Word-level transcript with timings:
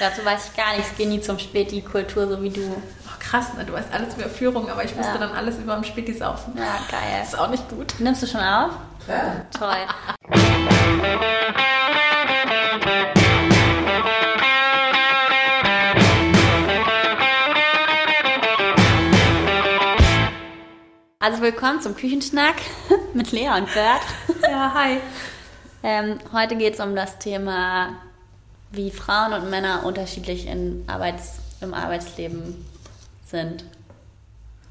Dazu 0.00 0.24
weiß 0.24 0.50
ich 0.50 0.56
gar 0.56 0.76
nichts. 0.76 0.92
Ich 0.92 0.96
gehe 0.96 1.08
nie 1.08 1.20
zum 1.20 1.40
Späti-Kultur, 1.40 2.28
so 2.28 2.40
wie 2.40 2.50
du. 2.50 2.60
Oh, 2.62 3.18
krass, 3.18 3.54
ne? 3.54 3.64
du 3.64 3.72
weißt 3.72 3.92
alles 3.92 4.14
über 4.14 4.28
Führung, 4.28 4.70
aber 4.70 4.84
ich 4.84 4.96
wusste 4.96 5.14
ja. 5.14 5.18
dann 5.18 5.32
alles 5.32 5.58
über 5.58 5.74
am 5.74 5.82
Späti 5.82 6.14
saufen. 6.14 6.52
Ja, 6.56 6.78
geil. 6.88 7.22
ist 7.22 7.36
auch 7.36 7.50
nicht 7.50 7.68
gut. 7.68 7.94
Nimmst 7.98 8.22
du 8.22 8.28
schon 8.28 8.40
auf? 8.40 8.72
Ja. 9.08 9.44
Toll. 9.58 9.76
Also 21.18 21.42
willkommen 21.42 21.80
zum 21.80 21.96
Küchenschnack 21.96 22.54
mit 23.14 23.32
Lea 23.32 23.48
und 23.48 23.74
Bert. 23.74 24.02
Ja, 24.42 24.72
hi. 24.72 24.98
Ähm, 25.82 26.18
heute 26.32 26.54
geht 26.56 26.74
es 26.74 26.80
um 26.80 26.94
das 26.94 27.18
Thema, 27.18 27.96
wie 28.70 28.90
Frauen 28.90 29.32
und 29.32 29.50
Männer 29.50 29.84
unterschiedlich 29.84 30.46
in 30.46 30.84
Arbeits-, 30.86 31.38
im 31.60 31.74
Arbeitsleben 31.74 32.64
sind. 33.24 33.64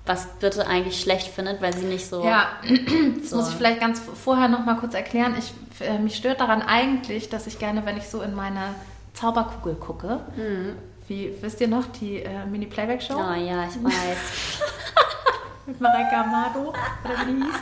Was 0.06 0.28
Birte 0.40 0.66
eigentlich 0.68 1.02
schlecht 1.02 1.28
findet, 1.28 1.62
weil 1.62 1.76
sie 1.76 1.86
nicht 1.86 2.08
so. 2.08 2.24
Ja, 2.24 2.48
das 3.20 3.30
so 3.30 3.36
muss 3.36 3.50
ich 3.50 3.56
vielleicht 3.56 3.82
ganz 3.82 4.00
vorher 4.00 4.48
noch 4.48 4.66
mal 4.66 4.76
kurz 4.76 4.94
erklären. 4.94 5.36
Ich, 5.38 5.54
äh, 5.86 6.00
mich 6.00 6.16
stört 6.16 6.40
daran 6.40 6.62
eigentlich, 6.62 7.30
dass 7.30 7.46
ich 7.46 7.60
gerne, 7.60 7.86
wenn 7.86 7.98
ich 7.98 8.08
so 8.08 8.22
in 8.22 8.34
meine 8.34 8.76
Zauberkugel 9.14 9.76
gucke, 9.76 10.22
mhm. 10.38 10.76
wie, 11.08 11.34
wisst 11.42 11.60
ihr 11.60 11.68
noch, 11.68 11.88
die 11.88 12.20
äh, 12.20 12.46
Mini-Playback-Show? 12.46 13.16
Oh 13.16 13.34
ja, 13.34 13.68
ich 13.68 13.84
weiß. 13.84 14.62
mit 15.68 15.82
Mareike 15.82 16.16
Amado 16.16 16.70
oder 16.70 17.28
wie 17.28 17.44
hieß. 17.44 17.56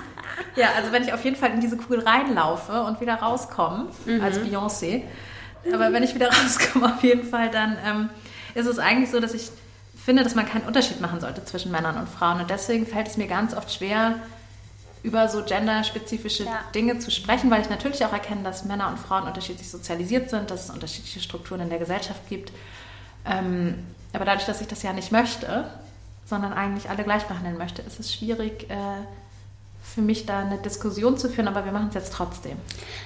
Ja, 0.56 0.68
also 0.78 0.92
wenn 0.92 1.04
ich 1.04 1.14
auf 1.14 1.24
jeden 1.24 1.36
Fall 1.36 1.52
in 1.52 1.62
diese 1.62 1.78
Kugel 1.78 2.00
reinlaufe 2.00 2.84
und 2.84 3.02
wieder 3.02 3.16
rauskomme, 3.16 3.88
mhm. 4.06 4.22
als 4.22 4.40
Beyoncé, 4.40 5.04
aber 5.74 5.94
wenn 5.94 6.04
ich 6.04 6.16
wieder 6.16 6.30
rauskomme, 6.44 6.94
auf 6.94 7.04
jeden 7.04 7.28
Fall, 7.28 7.50
dann 7.50 7.78
ähm, 7.86 8.10
ist 8.54 8.68
es 8.68 8.80
eigentlich 8.80 9.12
so, 9.12 9.20
dass 9.20 9.34
ich 9.34 9.50
finde, 10.06 10.24
dass 10.24 10.36
man 10.36 10.46
keinen 10.46 10.66
Unterschied 10.66 11.02
machen 11.02 11.20
sollte 11.20 11.44
zwischen 11.46 11.72
Männern 11.72 11.98
und 11.98 12.08
Frauen. 12.08 12.40
Und 12.40 12.50
deswegen 12.50 12.86
fällt 12.86 13.08
es 13.08 13.18
mir 13.18 13.28
ganz 13.28 13.56
oft 13.56 13.72
schwer, 13.74 14.16
über 15.02 15.30
so 15.30 15.44
genderspezifische 15.44 16.46
ja. 16.46 16.60
Dinge 16.74 16.98
zu 17.00 17.12
sprechen, 17.12 17.52
weil 17.52 17.62
ich 17.62 17.70
natürlich 17.70 18.04
auch 18.06 18.14
erkenne, 18.14 18.44
dass 18.44 18.66
Männer 18.66 18.90
und 18.90 19.00
Frauen 19.00 19.28
unterschiedlich 19.28 19.70
sozialisiert 19.70 20.32
sind, 20.32 20.50
dass 20.50 20.66
es 20.66 20.70
unterschiedliche 20.72 21.20
Strukturen 21.20 21.62
in 21.62 21.70
der 21.70 21.80
Gesellschaft 21.80 22.28
gibt. 22.28 22.52
Ähm, 23.26 23.84
aber 24.14 24.26
dadurch, 24.26 24.46
dass 24.46 24.62
ich 24.62 24.68
das 24.68 24.82
ja 24.82 24.94
nicht 24.94 25.12
möchte, 25.12 25.70
sondern 26.26 26.54
eigentlich 26.54 26.90
alle 26.90 27.04
gleich 27.04 27.24
behandeln 27.26 27.58
möchte, 27.58 27.84
ist 27.84 28.00
es 28.00 28.14
schwierig, 28.14 28.70
äh, 28.70 28.76
für 29.94 30.02
mich 30.02 30.26
da 30.26 30.40
eine 30.40 30.58
Diskussion 30.58 31.18
zu 31.18 31.30
führen, 31.30 31.48
aber 31.48 31.64
wir 31.64 31.72
machen 31.72 31.88
es 31.90 31.96
jetzt 31.96 32.14
trotzdem. 32.14 32.58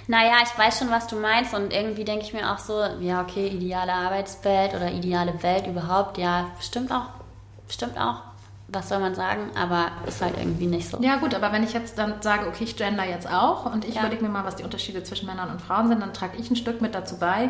Naja, 0.08 0.38
ich 0.44 0.58
weiß 0.58 0.80
schon, 0.80 0.90
was 0.90 1.08
du 1.08 1.18
meinst 1.18 1.54
und 1.54 1.74
irgendwie 1.74 2.06
denke 2.06 2.26
ich 2.26 2.34
mir 2.34 2.52
auch 2.52 2.60
so, 2.60 2.84
ja, 3.00 3.22
okay, 3.22 3.48
ideale 3.48 3.94
Arbeitswelt 3.94 4.74
oder 4.74 4.92
ideale 4.92 5.44
Welt 5.44 5.68
überhaupt, 5.68 6.18
ja, 6.18 6.48
stimmt 6.60 6.92
auch, 6.92 7.08
stimmt 7.68 8.00
auch. 8.00 8.22
Was 8.72 8.90
soll 8.90 9.00
man 9.00 9.16
sagen? 9.16 9.50
Aber 9.56 9.88
ist 10.08 10.22
halt 10.22 10.38
irgendwie 10.38 10.68
nicht 10.68 10.90
so. 10.90 11.00
Ja, 11.02 11.16
gut, 11.18 11.34
aber 11.34 11.52
wenn 11.52 11.64
ich 11.64 11.74
jetzt 11.74 11.98
dann 11.98 12.22
sage, 12.22 12.48
okay, 12.48 12.64
ich 12.66 12.76
gender 12.76 13.04
jetzt 13.04 13.28
auch 13.28 13.72
und 13.72 13.84
ich 13.84 13.96
ja. 13.96 14.02
überlege 14.02 14.24
mir 14.24 14.30
mal, 14.30 14.46
was 14.46 14.58
die 14.58 14.64
Unterschiede 14.64 15.04
zwischen 15.04 15.26
Männern 15.26 15.50
und 15.50 15.62
Frauen 15.62 15.88
sind, 15.88 16.02
dann 16.02 16.14
trage 16.14 16.38
ich 16.38 16.52
ein 16.52 16.56
Stück 16.56 16.80
mit 16.80 16.94
dazu 16.94 17.18
bei, 17.18 17.50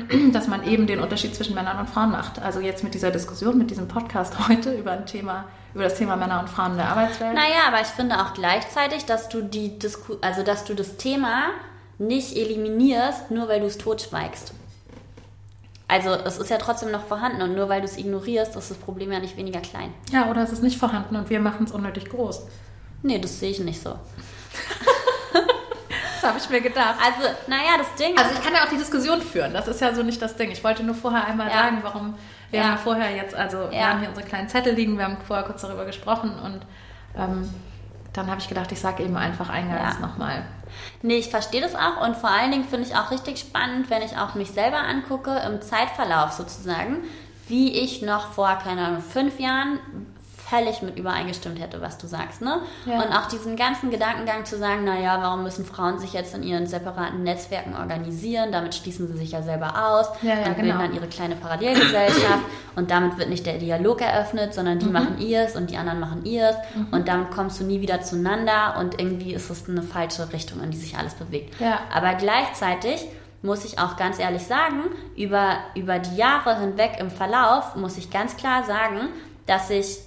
dass 0.32 0.48
man 0.48 0.66
eben 0.66 0.86
den 0.86 1.00
Unterschied 1.00 1.34
zwischen 1.34 1.54
Männern 1.54 1.78
und 1.78 1.90
Frauen 1.90 2.10
macht. 2.10 2.40
Also 2.40 2.60
jetzt 2.60 2.82
mit 2.84 2.94
dieser 2.94 3.10
Diskussion, 3.10 3.58
mit 3.58 3.70
diesem 3.70 3.88
Podcast 3.88 4.34
heute 4.48 4.72
über 4.72 4.92
ein 4.92 5.06
Thema, 5.06 5.44
über 5.74 5.84
das 5.84 5.96
Thema 5.96 6.16
Männer 6.16 6.40
und 6.40 6.48
Frauen 6.48 6.72
in 6.72 6.78
der 6.78 6.88
Arbeitswelt. 6.88 7.34
Naja, 7.34 7.66
aber 7.68 7.80
ich 7.80 7.88
finde 7.88 8.16
auch 8.20 8.34
gleichzeitig, 8.34 9.04
dass 9.04 9.28
du 9.28 9.42
die 9.42 9.78
Disku 9.78 10.16
also 10.20 10.42
dass 10.42 10.64
du 10.64 10.74
das 10.74 10.96
Thema 10.96 11.50
nicht 11.98 12.36
eliminierst, 12.36 13.30
nur 13.30 13.48
weil 13.48 13.60
du 13.60 13.66
es 13.66 13.78
totschweigst. 13.78 14.54
Also 15.88 16.10
es 16.10 16.38
ist 16.38 16.48
ja 16.48 16.56
trotzdem 16.56 16.90
noch 16.90 17.04
vorhanden 17.04 17.42
und 17.42 17.54
nur 17.54 17.68
weil 17.68 17.82
du 17.82 17.84
es 17.84 17.98
ignorierst, 17.98 18.56
ist 18.56 18.70
das 18.70 18.78
Problem 18.78 19.12
ja 19.12 19.20
nicht 19.20 19.36
weniger 19.36 19.60
klein. 19.60 19.92
Ja, 20.10 20.30
oder 20.30 20.42
es 20.42 20.50
ist 20.50 20.62
nicht 20.62 20.78
vorhanden 20.78 21.16
und 21.16 21.28
wir 21.28 21.38
machen 21.38 21.66
es 21.66 21.72
unnötig 21.72 22.08
groß. 22.08 22.46
Nee, 23.02 23.18
das 23.18 23.40
sehe 23.40 23.50
ich 23.50 23.60
nicht 23.60 23.82
so. 23.82 23.90
Das 26.22 26.30
habe 26.30 26.38
ich 26.38 26.48
mir 26.50 26.60
gedacht. 26.60 26.94
Also, 27.04 27.28
naja, 27.48 27.78
das 27.78 27.94
Ding. 27.96 28.16
Also, 28.16 28.30
ich 28.32 28.42
kann 28.42 28.54
ja 28.54 28.62
auch 28.62 28.68
die 28.68 28.76
Diskussion 28.76 29.20
führen. 29.20 29.52
Das 29.52 29.66
ist 29.66 29.80
ja 29.80 29.92
so 29.92 30.04
nicht 30.04 30.22
das 30.22 30.36
Ding. 30.36 30.52
Ich 30.52 30.62
wollte 30.62 30.84
nur 30.84 30.94
vorher 30.94 31.26
einmal 31.26 31.48
ja. 31.48 31.54
sagen, 31.54 31.78
warum 31.82 32.14
wir 32.52 32.60
ja. 32.60 32.66
haben 32.66 32.78
vorher 32.78 33.10
jetzt, 33.10 33.34
also, 33.34 33.64
ja. 33.64 33.70
wir 33.72 33.88
haben 33.88 34.00
hier 34.00 34.08
unsere 34.08 34.26
kleinen 34.26 34.48
Zettel 34.48 34.74
liegen, 34.74 34.96
wir 34.98 35.04
haben 35.04 35.16
vorher 35.26 35.44
kurz 35.44 35.62
darüber 35.62 35.84
gesprochen 35.84 36.32
und 36.38 36.60
ähm, 37.16 37.52
dann 38.12 38.30
habe 38.30 38.40
ich 38.40 38.48
gedacht, 38.48 38.70
ich 38.70 38.80
sage 38.80 39.02
eben 39.02 39.16
einfach 39.16 39.48
eingangs 39.48 39.96
ja. 39.98 40.06
nochmal. 40.06 40.44
Nee, 41.00 41.16
ich 41.16 41.28
verstehe 41.28 41.60
das 41.60 41.74
auch 41.74 42.06
und 42.06 42.16
vor 42.16 42.30
allen 42.30 42.52
Dingen 42.52 42.64
finde 42.64 42.86
ich 42.86 42.94
auch 42.94 43.10
richtig 43.10 43.38
spannend, 43.38 43.90
wenn 43.90 44.02
ich 44.02 44.16
auch 44.16 44.34
mich 44.34 44.50
selber 44.50 44.78
angucke, 44.78 45.34
im 45.46 45.60
Zeitverlauf 45.60 46.32
sozusagen, 46.32 46.98
wie 47.48 47.72
ich 47.72 48.02
noch 48.02 48.32
vor, 48.32 48.58
keine 48.62 48.86
Ahnung, 48.86 49.02
fünf 49.02 49.40
Jahren 49.40 49.80
völlig 50.52 50.82
mit 50.82 50.98
übereingestimmt 50.98 51.58
hätte, 51.60 51.80
was 51.80 51.96
du 51.96 52.06
sagst. 52.06 52.42
Ne? 52.42 52.60
Ja. 52.84 53.02
Und 53.02 53.12
auch 53.12 53.26
diesen 53.26 53.56
ganzen 53.56 53.90
Gedankengang 53.90 54.44
zu 54.44 54.58
sagen, 54.58 54.84
naja, 54.84 55.18
warum 55.22 55.42
müssen 55.44 55.64
Frauen 55.64 55.98
sich 55.98 56.12
jetzt 56.12 56.34
in 56.34 56.42
ihren 56.42 56.66
separaten 56.66 57.22
Netzwerken 57.22 57.74
organisieren? 57.74 58.52
Damit 58.52 58.74
schließen 58.74 59.08
sie 59.08 59.16
sich 59.16 59.32
ja 59.32 59.42
selber 59.42 59.72
aus. 59.88 60.08
Ja, 60.20 60.30
ja, 60.30 60.44
dann 60.44 60.54
bilden 60.54 60.72
genau. 60.72 60.82
dann 60.82 60.94
ihre 60.94 61.06
kleine 61.06 61.36
Parallelgesellschaft 61.36 62.44
und 62.76 62.90
damit 62.90 63.16
wird 63.16 63.30
nicht 63.30 63.46
der 63.46 63.58
Dialog 63.58 64.02
eröffnet, 64.02 64.52
sondern 64.52 64.78
die 64.78 64.86
mhm. 64.86 64.92
machen 64.92 65.18
ihrs 65.18 65.56
und 65.56 65.70
die 65.70 65.76
anderen 65.76 66.00
machen 66.00 66.24
ihrs 66.26 66.56
mhm. 66.74 66.88
und 66.90 67.08
damit 67.08 67.30
kommst 67.30 67.58
du 67.60 67.64
nie 67.64 67.80
wieder 67.80 68.02
zueinander 68.02 68.76
und 68.78 69.00
irgendwie 69.00 69.32
ist 69.32 69.48
es 69.48 69.68
eine 69.68 69.82
falsche 69.82 70.32
Richtung, 70.32 70.62
in 70.62 70.70
die 70.70 70.76
sich 70.76 70.98
alles 70.98 71.14
bewegt. 71.14 71.54
Aber 71.94 72.14
gleichzeitig 72.14 73.06
muss 73.40 73.64
ich 73.64 73.78
auch 73.78 73.96
ganz 73.96 74.18
ehrlich 74.18 74.42
sagen, 74.42 74.82
über, 75.16 75.56
über 75.74 75.98
die 75.98 76.16
Jahre 76.16 76.60
hinweg 76.60 76.96
im 77.00 77.10
Verlauf 77.10 77.74
muss 77.74 77.96
ich 77.96 78.10
ganz 78.10 78.36
klar 78.36 78.64
sagen, 78.64 79.08
dass 79.46 79.70
ich 79.70 79.98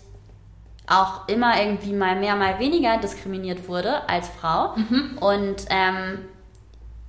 auch 0.88 1.28
immer 1.28 1.60
irgendwie 1.60 1.94
mal 1.94 2.16
mehr, 2.16 2.36
mal 2.36 2.60
weniger 2.60 2.98
diskriminiert 2.98 3.68
wurde 3.68 4.08
als 4.08 4.28
Frau. 4.30 4.76
Mhm. 4.76 5.18
Und 5.20 5.66
ähm, 5.70 6.20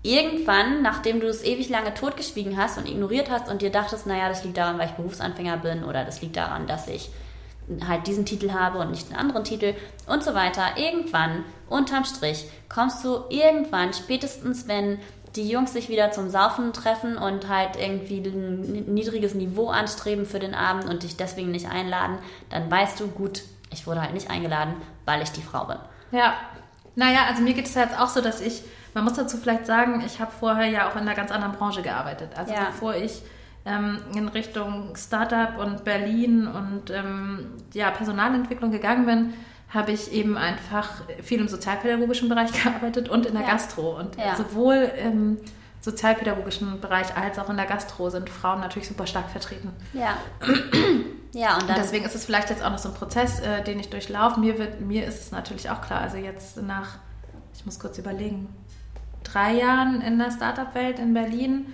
irgendwann, 0.02 0.82
nachdem 0.82 1.20
du 1.20 1.26
es 1.26 1.44
ewig 1.44 1.68
lange 1.68 1.92
totgeschwiegen 1.92 2.56
hast 2.56 2.78
und 2.78 2.88
ignoriert 2.88 3.30
hast 3.30 3.50
und 3.50 3.62
dir 3.62 3.70
dachtest, 3.70 4.06
naja, 4.06 4.28
das 4.28 4.44
liegt 4.44 4.56
daran, 4.56 4.78
weil 4.78 4.86
ich 4.86 4.94
Berufsanfänger 4.94 5.58
bin 5.58 5.84
oder 5.84 6.04
das 6.04 6.22
liegt 6.22 6.36
daran, 6.36 6.66
dass 6.66 6.88
ich 6.88 7.10
halt 7.86 8.06
diesen 8.06 8.24
Titel 8.24 8.52
habe 8.52 8.78
und 8.78 8.92
nicht 8.92 9.08
einen 9.10 9.18
anderen 9.18 9.44
Titel 9.44 9.74
und 10.06 10.22
so 10.22 10.34
weiter. 10.34 10.76
Irgendwann, 10.76 11.44
unterm 11.68 12.04
Strich, 12.04 12.48
kommst 12.68 13.04
du 13.04 13.24
irgendwann, 13.28 13.92
spätestens 13.92 14.68
wenn 14.68 14.98
die 15.34 15.48
Jungs 15.48 15.72
sich 15.72 15.88
wieder 15.88 16.12
zum 16.12 16.30
Saufen 16.30 16.72
treffen 16.72 17.18
und 17.18 17.48
halt 17.48 17.76
irgendwie 17.76 18.18
ein 18.18 18.94
niedriges 18.94 19.34
Niveau 19.34 19.68
anstreben 19.68 20.24
für 20.24 20.38
den 20.38 20.54
Abend 20.54 20.86
und 20.88 21.02
dich 21.02 21.16
deswegen 21.16 21.50
nicht 21.50 21.68
einladen, 21.68 22.18
dann 22.48 22.70
weißt 22.70 23.00
du, 23.00 23.08
gut, 23.08 23.42
ich 23.70 23.86
wurde 23.86 24.02
halt 24.02 24.14
nicht 24.14 24.30
eingeladen, 24.30 24.74
weil 25.04 25.22
ich 25.22 25.30
die 25.30 25.42
Frau 25.42 25.64
bin. 25.64 25.78
Ja. 26.12 26.34
Naja, 26.94 27.20
also 27.28 27.42
mir 27.42 27.54
geht 27.54 27.66
es 27.66 27.74
jetzt 27.74 27.98
auch 27.98 28.08
so, 28.08 28.20
dass 28.20 28.40
ich, 28.40 28.62
man 28.94 29.04
muss 29.04 29.14
dazu 29.14 29.36
vielleicht 29.36 29.66
sagen, 29.66 30.02
ich 30.04 30.20
habe 30.20 30.30
vorher 30.30 30.66
ja 30.66 30.88
auch 30.88 30.94
in 30.94 31.02
einer 31.02 31.14
ganz 31.14 31.30
anderen 31.30 31.54
Branche 31.54 31.82
gearbeitet. 31.82 32.30
Also 32.36 32.54
ja. 32.54 32.66
bevor 32.66 32.94
ich 32.94 33.22
ähm, 33.66 33.98
in 34.14 34.28
Richtung 34.28 34.94
Startup 34.96 35.58
und 35.58 35.84
Berlin 35.84 36.46
und 36.46 36.90
ähm, 36.90 37.48
ja, 37.74 37.90
Personalentwicklung 37.90 38.70
gegangen 38.70 39.04
bin, 39.04 39.34
habe 39.74 39.92
ich 39.92 40.12
eben 40.12 40.38
einfach 40.38 41.02
viel 41.22 41.40
im 41.40 41.48
sozialpädagogischen 41.48 42.28
Bereich 42.28 42.52
gearbeitet 42.62 43.08
und 43.08 43.26
in 43.26 43.34
der 43.34 43.42
ja. 43.42 43.50
Gastro. 43.50 43.98
Und 43.98 44.16
ja. 44.16 44.36
sowohl 44.36 44.90
im 45.04 45.38
sozialpädagogischen 45.86 46.80
Bereich 46.80 47.16
als 47.16 47.38
auch 47.38 47.48
in 47.48 47.56
der 47.56 47.64
Gastro 47.64 48.10
sind 48.10 48.28
Frauen 48.28 48.60
natürlich 48.60 48.88
super 48.88 49.06
stark 49.06 49.30
vertreten. 49.30 49.70
Ja. 49.92 50.16
ja, 51.32 51.54
und, 51.54 51.68
und 51.68 51.78
deswegen 51.78 52.04
ist 52.04 52.16
es 52.16 52.24
vielleicht 52.24 52.50
jetzt 52.50 52.64
auch 52.64 52.70
noch 52.70 52.78
so 52.78 52.88
ein 52.88 52.94
Prozess, 52.96 53.38
äh, 53.38 53.62
den 53.62 53.78
ich 53.78 53.88
durchlaufe. 53.88 54.40
Mir, 54.40 54.58
wird, 54.58 54.80
mir 54.80 55.06
ist 55.06 55.20
es 55.20 55.30
natürlich 55.30 55.70
auch 55.70 55.80
klar, 55.80 56.00
also 56.00 56.16
jetzt 56.16 56.60
nach, 56.60 56.98
ich 57.54 57.64
muss 57.64 57.78
kurz 57.78 57.98
überlegen, 57.98 58.48
drei 59.22 59.54
Jahren 59.54 60.00
in 60.00 60.18
der 60.18 60.32
Startup-Welt 60.32 60.98
in 60.98 61.14
Berlin, 61.14 61.72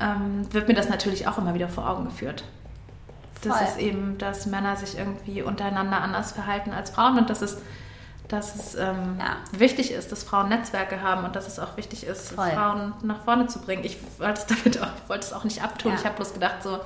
ähm, 0.00 0.52
wird 0.52 0.66
mir 0.66 0.74
das 0.74 0.88
natürlich 0.88 1.28
auch 1.28 1.38
immer 1.38 1.54
wieder 1.54 1.68
vor 1.68 1.88
Augen 1.88 2.06
geführt. 2.06 2.42
Das 3.42 3.58
Voll. 3.58 3.66
ist 3.68 3.78
eben, 3.78 4.18
dass 4.18 4.46
Männer 4.46 4.74
sich 4.74 4.98
irgendwie 4.98 5.42
untereinander 5.42 6.00
anders 6.00 6.32
verhalten 6.32 6.72
als 6.72 6.90
Frauen 6.90 7.16
und 7.16 7.30
dass 7.30 7.42
es 7.42 7.58
dass 8.28 8.54
es 8.54 8.74
ähm, 8.74 9.16
ja. 9.18 9.36
wichtig 9.52 9.92
ist, 9.92 10.10
dass 10.10 10.24
Frauen 10.24 10.48
Netzwerke 10.48 11.00
haben 11.00 11.24
und 11.24 11.36
dass 11.36 11.46
es 11.46 11.58
auch 11.58 11.76
wichtig 11.76 12.06
ist, 12.06 12.32
Voll. 12.32 12.50
Frauen 12.50 12.94
nach 13.02 13.22
vorne 13.24 13.46
zu 13.46 13.60
bringen. 13.60 13.84
Ich 13.84 13.98
wollte 14.18 14.40
es 14.40 14.46
damit 14.46 14.82
auch, 14.82 14.90
ich 15.02 15.08
wollte 15.08 15.26
es 15.26 15.32
auch 15.32 15.44
nicht 15.44 15.62
abtun. 15.62 15.92
Ja. 15.92 15.98
Ich 15.98 16.04
habe 16.04 16.16
bloß 16.16 16.34
gedacht, 16.34 16.62
so, 16.62 16.80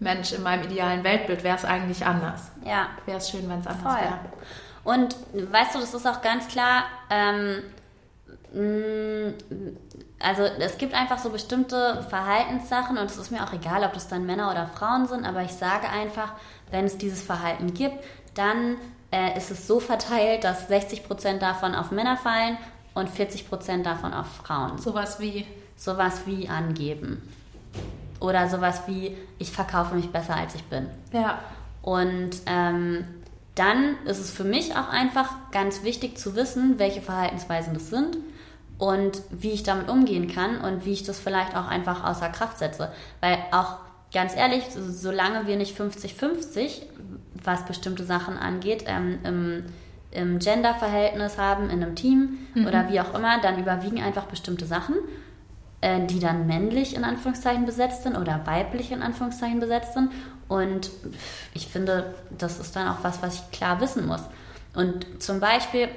Mensch, 0.00 0.32
in 0.32 0.42
meinem 0.42 0.64
idealen 0.64 1.04
Weltbild 1.04 1.44
wäre 1.44 1.56
es 1.56 1.64
eigentlich 1.64 2.04
anders. 2.04 2.50
Ja. 2.64 2.88
Wäre 3.06 3.18
es 3.18 3.30
schön, 3.30 3.48
wenn 3.48 3.60
es 3.60 3.66
anders 3.66 3.84
wäre. 3.84 4.18
Und 4.82 5.16
weißt 5.32 5.74
du, 5.74 5.80
das 5.80 5.94
ist 5.94 6.06
auch 6.06 6.20
ganz 6.20 6.48
klar, 6.48 6.84
ähm, 7.08 7.62
mm, 8.52 9.34
also 10.20 10.42
es 10.42 10.78
gibt 10.78 10.94
einfach 10.94 11.18
so 11.18 11.30
bestimmte 11.30 12.04
Verhaltenssachen 12.08 12.98
und 12.98 13.06
es 13.06 13.16
ist 13.16 13.30
mir 13.30 13.44
auch 13.44 13.52
egal, 13.52 13.84
ob 13.84 13.94
das 13.94 14.08
dann 14.08 14.26
Männer 14.26 14.50
oder 14.50 14.66
Frauen 14.66 15.06
sind, 15.06 15.24
aber 15.24 15.42
ich 15.42 15.52
sage 15.52 15.88
einfach, 15.88 16.32
wenn 16.70 16.84
es 16.84 16.98
dieses 16.98 17.22
Verhalten 17.22 17.72
gibt, 17.72 17.96
dann 18.34 18.76
äh, 19.14 19.38
ist 19.38 19.52
es 19.52 19.68
so 19.68 19.78
verteilt, 19.78 20.42
dass 20.42 20.66
60 20.66 21.04
Prozent 21.04 21.40
davon 21.40 21.74
auf 21.76 21.92
Männer 21.92 22.16
fallen 22.16 22.58
und 22.94 23.08
40 23.08 23.48
Prozent 23.48 23.86
davon 23.86 24.12
auf 24.12 24.26
Frauen. 24.26 24.78
Sowas 24.78 25.20
wie? 25.20 25.46
Sowas 25.76 26.22
wie 26.26 26.48
angeben. 26.48 27.22
Oder 28.18 28.48
sowas 28.48 28.82
wie, 28.86 29.16
ich 29.38 29.52
verkaufe 29.52 29.94
mich 29.94 30.10
besser, 30.10 30.34
als 30.34 30.56
ich 30.56 30.64
bin. 30.64 30.88
Ja. 31.12 31.38
Und 31.82 32.30
ähm, 32.46 33.04
dann 33.54 33.96
ist 34.04 34.18
es 34.18 34.32
für 34.32 34.44
mich 34.44 34.74
auch 34.74 34.88
einfach 34.88 35.30
ganz 35.52 35.84
wichtig 35.84 36.18
zu 36.18 36.34
wissen, 36.34 36.80
welche 36.80 37.00
Verhaltensweisen 37.00 37.74
das 37.74 37.90
sind 37.90 38.16
und 38.78 39.22
wie 39.30 39.52
ich 39.52 39.62
damit 39.62 39.88
umgehen 39.88 40.26
kann 40.26 40.60
und 40.60 40.84
wie 40.84 40.92
ich 40.92 41.04
das 41.04 41.20
vielleicht 41.20 41.56
auch 41.56 41.68
einfach 41.68 42.02
außer 42.02 42.30
Kraft 42.30 42.58
setze. 42.58 42.92
Weil 43.20 43.38
auch 43.52 43.76
ganz 44.12 44.34
ehrlich, 44.34 44.64
solange 44.70 45.46
wir 45.46 45.56
nicht 45.56 45.78
50-50, 45.78 46.82
was 47.42 47.64
bestimmte 47.64 48.04
Sachen 48.04 48.36
angeht, 48.36 48.84
ähm, 48.86 49.18
im, 49.24 49.64
im 50.10 50.38
Gender-Verhältnis 50.38 51.38
haben, 51.38 51.70
in 51.70 51.82
einem 51.82 51.96
Team 51.96 52.38
mhm. 52.54 52.66
oder 52.66 52.88
wie 52.88 53.00
auch 53.00 53.14
immer, 53.14 53.40
dann 53.40 53.58
überwiegen 53.58 54.00
einfach 54.00 54.24
bestimmte 54.26 54.66
Sachen, 54.66 54.96
äh, 55.80 56.06
die 56.06 56.20
dann 56.20 56.46
männlich 56.46 56.94
in 56.94 57.04
Anführungszeichen 57.04 57.66
besetzt 57.66 58.04
sind 58.04 58.16
oder 58.16 58.46
weiblich 58.46 58.92
in 58.92 59.02
Anführungszeichen 59.02 59.60
besetzt 59.60 59.94
sind. 59.94 60.12
Und 60.48 60.90
ich 61.54 61.66
finde, 61.66 62.14
das 62.36 62.60
ist 62.60 62.76
dann 62.76 62.88
auch 62.88 63.02
was, 63.02 63.22
was 63.22 63.36
ich 63.36 63.50
klar 63.50 63.80
wissen 63.80 64.06
muss. 64.06 64.22
Und 64.74 65.22
zum 65.22 65.40
Beispiel 65.40 65.88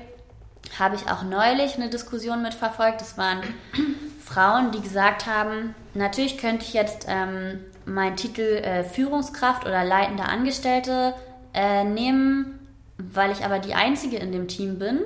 habe 0.80 0.96
ich 0.96 1.10
auch 1.10 1.24
neulich 1.24 1.76
eine 1.76 1.90
Diskussion 1.90 2.42
mitverfolgt. 2.42 3.02
Das 3.02 3.18
waren 3.18 3.42
Frauen, 4.24 4.72
die 4.72 4.82
gesagt 4.82 5.26
haben, 5.26 5.76
natürlich 5.94 6.38
könnte 6.38 6.66
ich 6.66 6.74
jetzt 6.74 7.06
ähm, 7.08 7.60
meinen 7.86 8.16
Titel 8.16 8.42
äh, 8.42 8.84
Führungskraft 8.84 9.66
oder 9.66 9.84
leitende 9.84 10.24
Angestellte 10.24 11.14
äh, 11.58 11.84
nehmen, 11.84 12.60
weil 12.98 13.32
ich 13.32 13.44
aber 13.44 13.60
die 13.60 13.74
Einzige 13.74 14.18
in 14.18 14.32
dem 14.32 14.48
Team 14.48 14.80
bin, 14.80 15.00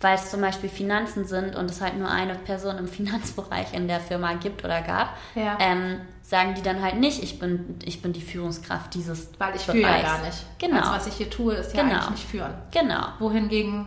weil 0.00 0.16
es 0.16 0.30
zum 0.30 0.40
Beispiel 0.40 0.68
Finanzen 0.68 1.26
sind 1.26 1.54
und 1.54 1.70
es 1.70 1.80
halt 1.80 1.96
nur 1.96 2.10
eine 2.10 2.34
Person 2.34 2.78
im 2.78 2.88
Finanzbereich 2.98 3.74
in 3.74 3.86
der 3.86 4.00
Firma 4.00 4.34
gibt 4.34 4.64
oder 4.64 4.82
gab. 4.82 5.16
Ja. 5.34 5.58
Ähm, 5.60 6.00
sagen 6.22 6.54
die 6.54 6.62
dann 6.62 6.82
halt 6.82 6.98
nicht, 6.98 7.22
ich 7.22 7.38
bin, 7.38 7.76
ich 7.84 8.00
bin 8.00 8.12
die 8.12 8.22
Führungskraft 8.22 8.94
dieses 8.94 9.30
Weil 9.38 9.54
ich 9.54 9.62
führe 9.62 9.80
ja 9.80 10.02
gar 10.02 10.24
nicht. 10.24 10.38
Genau. 10.58 10.78
Also 10.78 10.92
was 10.92 11.06
ich 11.08 11.14
hier 11.14 11.30
tue, 11.30 11.54
ist 11.54 11.74
ja 11.74 11.82
genau. 11.82 11.96
eigentlich 11.96 12.10
nicht 12.10 12.28
führen. 12.28 12.54
Genau. 12.72 13.08
Wohingegen 13.18 13.86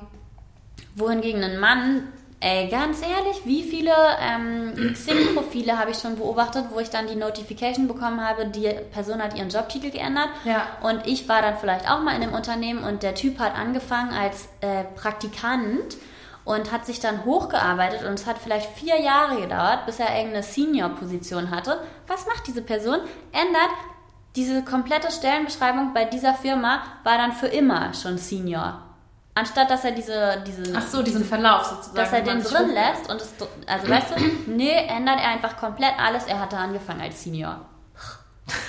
wohingegen 0.95 1.43
ein 1.43 1.59
Mann, 1.59 2.03
ey, 2.45 2.67
ganz 2.67 3.01
ehrlich, 3.01 3.41
wie 3.45 3.63
viele 3.63 3.91
ähm, 4.21 4.93
Xing-Profile 4.93 5.79
habe 5.79 5.89
ich 5.89 5.97
schon 5.97 6.15
beobachtet, 6.15 6.65
wo 6.71 6.79
ich 6.79 6.91
dann 6.91 7.07
die 7.07 7.15
Notification 7.15 7.87
bekommen 7.87 8.21
habe, 8.21 8.45
die 8.45 8.69
Person 8.91 9.21
hat 9.21 9.35
ihren 9.35 9.49
Jobtitel 9.49 9.89
geändert. 9.89 10.29
Ja. 10.43 10.67
Und 10.83 11.07
ich 11.07 11.27
war 11.27 11.41
dann 11.41 11.57
vielleicht 11.57 11.89
auch 11.89 12.01
mal 12.01 12.13
in 12.13 12.21
dem 12.21 12.33
Unternehmen 12.33 12.83
und 12.83 13.01
der 13.01 13.15
Typ 13.15 13.39
hat 13.39 13.55
angefangen 13.55 14.13
als 14.13 14.47
äh, 14.61 14.83
Praktikant 14.95 15.97
und 16.43 16.71
hat 16.71 16.85
sich 16.85 16.99
dann 16.99 17.25
hochgearbeitet 17.25 18.03
und 18.03 18.13
es 18.13 18.27
hat 18.27 18.37
vielleicht 18.37 18.69
vier 18.77 19.01
Jahre 19.01 19.41
gedauert, 19.41 19.87
bis 19.87 19.99
er 19.99 20.15
irgendeine 20.15 20.43
Senior-Position 20.43 21.49
hatte. 21.49 21.79
Was 22.05 22.27
macht 22.27 22.45
diese 22.45 22.61
Person? 22.61 22.99
Ändert 23.31 23.71
diese 24.35 24.63
komplette 24.63 25.09
Stellenbeschreibung 25.11 25.95
bei 25.95 26.05
dieser 26.05 26.35
Firma 26.35 26.83
war 27.03 27.17
dann 27.17 27.31
für 27.31 27.47
immer 27.47 27.95
schon 27.95 28.19
Senior. 28.19 28.83
Anstatt 29.37 29.69
dass 29.69 29.83
er 29.83 29.91
diese, 29.91 30.41
diese 30.47 30.73
Ach 30.75 30.87
so, 30.87 31.03
diesen 31.03 31.23
diese, 31.23 31.29
Verlauf 31.29 31.65
sozusagen. 31.65 31.97
Dass 31.97 32.13
er 32.13 32.21
den 32.21 32.41
drin 32.41 32.73
lässt 32.73 33.09
und 33.09 33.21
es, 33.21 33.33
also 33.67 33.89
weißt 33.89 34.11
du, 34.11 34.51
nee, 34.51 34.87
ändert 34.87 35.19
er 35.19 35.29
einfach 35.29 35.57
komplett 35.57 35.93
alles. 35.99 36.23
Er 36.25 36.39
hatte 36.39 36.57
angefangen 36.57 37.01
als 37.01 37.21
Senior. 37.21 37.59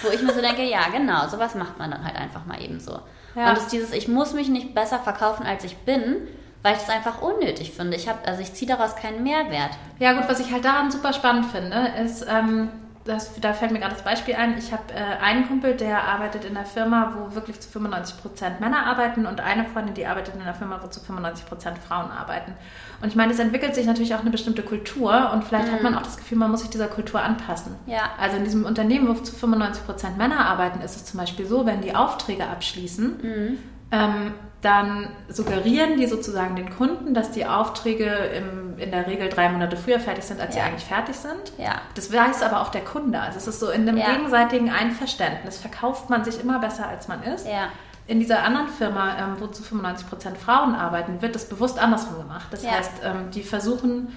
Wo 0.02 0.08
ich 0.08 0.20
mir 0.22 0.32
so 0.32 0.40
denke, 0.40 0.64
ja, 0.64 0.88
genau, 0.88 1.28
sowas 1.28 1.54
macht 1.54 1.78
man 1.78 1.92
dann 1.92 2.04
halt 2.04 2.16
einfach 2.16 2.44
mal 2.46 2.60
eben 2.60 2.80
so. 2.80 2.98
Ja. 3.36 3.50
Und 3.50 3.58
es 3.58 3.64
ist 3.64 3.72
dieses, 3.72 3.92
ich 3.92 4.08
muss 4.08 4.32
mich 4.32 4.48
nicht 4.48 4.74
besser 4.74 4.98
verkaufen, 4.98 5.46
als 5.46 5.62
ich 5.62 5.76
bin, 5.78 6.26
weil 6.62 6.74
ich 6.74 6.82
es 6.82 6.88
einfach 6.88 7.22
unnötig 7.22 7.72
finde. 7.72 7.96
Ich 7.96 8.08
habe, 8.08 8.26
also 8.26 8.40
ich 8.40 8.52
ziehe 8.52 8.68
daraus 8.68 8.96
keinen 8.96 9.22
Mehrwert. 9.22 9.70
Ja 10.00 10.14
gut, 10.14 10.28
was 10.28 10.40
ich 10.40 10.50
halt 10.50 10.64
daran 10.64 10.90
super 10.90 11.12
spannend 11.12 11.46
finde, 11.46 11.92
ist, 12.04 12.26
ähm, 12.28 12.70
das, 13.06 13.40
da 13.40 13.52
fällt 13.52 13.72
mir 13.72 13.78
gerade 13.78 13.94
das 13.94 14.04
Beispiel 14.04 14.34
ein. 14.34 14.58
Ich 14.58 14.72
habe 14.72 14.92
äh, 14.92 15.22
einen 15.22 15.46
Kumpel, 15.46 15.74
der 15.74 16.04
arbeitet 16.04 16.44
in 16.44 16.56
einer 16.56 16.66
Firma, 16.66 17.14
wo 17.16 17.34
wirklich 17.34 17.60
zu 17.60 17.68
95 17.68 18.20
Prozent 18.20 18.60
Männer 18.60 18.86
arbeiten 18.86 19.26
und 19.26 19.40
eine 19.40 19.64
Freundin, 19.64 19.94
die 19.94 20.06
arbeitet 20.06 20.34
in 20.34 20.42
einer 20.42 20.54
Firma, 20.54 20.80
wo 20.82 20.88
zu 20.88 21.00
95 21.00 21.46
Prozent 21.46 21.78
Frauen 21.78 22.10
arbeiten. 22.10 22.52
Und 23.00 23.08
ich 23.08 23.16
meine, 23.16 23.32
es 23.32 23.38
entwickelt 23.38 23.74
sich 23.74 23.86
natürlich 23.86 24.14
auch 24.14 24.20
eine 24.20 24.30
bestimmte 24.30 24.62
Kultur 24.62 25.30
und 25.32 25.44
vielleicht 25.44 25.68
mhm. 25.68 25.72
hat 25.72 25.82
man 25.82 25.94
auch 25.94 26.02
das 26.02 26.16
Gefühl, 26.16 26.38
man 26.38 26.50
muss 26.50 26.60
sich 26.60 26.70
dieser 26.70 26.88
Kultur 26.88 27.22
anpassen. 27.22 27.76
Ja. 27.86 28.10
Also 28.18 28.36
in 28.36 28.44
diesem 28.44 28.64
Unternehmen, 28.64 29.08
wo 29.08 29.14
zu 29.14 29.34
95 29.34 29.86
Prozent 29.86 30.18
Männer 30.18 30.46
arbeiten, 30.46 30.80
ist 30.80 30.96
es 30.96 31.04
zum 31.04 31.20
Beispiel 31.20 31.46
so, 31.46 31.66
wenn 31.66 31.82
die 31.82 31.94
Aufträge 31.94 32.46
abschließen, 32.46 33.16
mhm. 33.22 33.58
Ähm, 33.90 34.34
dann 34.62 35.08
suggerieren 35.28 35.96
die 35.96 36.06
sozusagen 36.06 36.56
den 36.56 36.74
Kunden, 36.74 37.14
dass 37.14 37.30
die 37.30 37.46
Aufträge 37.46 38.06
im, 38.06 38.78
in 38.78 38.90
der 38.90 39.06
Regel 39.06 39.28
drei 39.28 39.48
Monate 39.48 39.76
früher 39.76 40.00
fertig 40.00 40.24
sind, 40.24 40.40
als 40.40 40.56
ja. 40.56 40.62
sie 40.62 40.68
eigentlich 40.68 40.84
fertig 40.84 41.14
sind. 41.14 41.52
Ja. 41.58 41.82
Das 41.94 42.12
weiß 42.12 42.42
aber 42.42 42.62
auch 42.62 42.70
der 42.70 42.82
Kunde. 42.82 43.20
Also 43.20 43.38
es 43.38 43.46
ist 43.46 43.60
so 43.60 43.70
in 43.70 43.88
einem 43.88 43.98
ja. 43.98 44.12
gegenseitigen 44.12 44.70
Einverständnis 44.70 45.58
verkauft 45.58 46.10
man 46.10 46.24
sich 46.24 46.40
immer 46.40 46.58
besser, 46.58 46.88
als 46.88 47.06
man 47.06 47.22
ist. 47.22 47.46
Ja. 47.46 47.68
In 48.08 48.18
dieser 48.18 48.42
anderen 48.44 48.68
Firma, 48.68 49.16
ähm, 49.18 49.36
wo 49.38 49.46
zu 49.46 49.62
95 49.62 50.08
Prozent 50.08 50.38
Frauen 50.38 50.74
arbeiten, 50.74 51.22
wird 51.22 51.34
das 51.34 51.48
bewusst 51.48 51.78
andersrum 51.78 52.18
gemacht. 52.18 52.46
Das 52.50 52.66
heißt, 52.66 52.92
ähm, 53.04 53.30
die 53.32 53.42
versuchen 53.42 54.12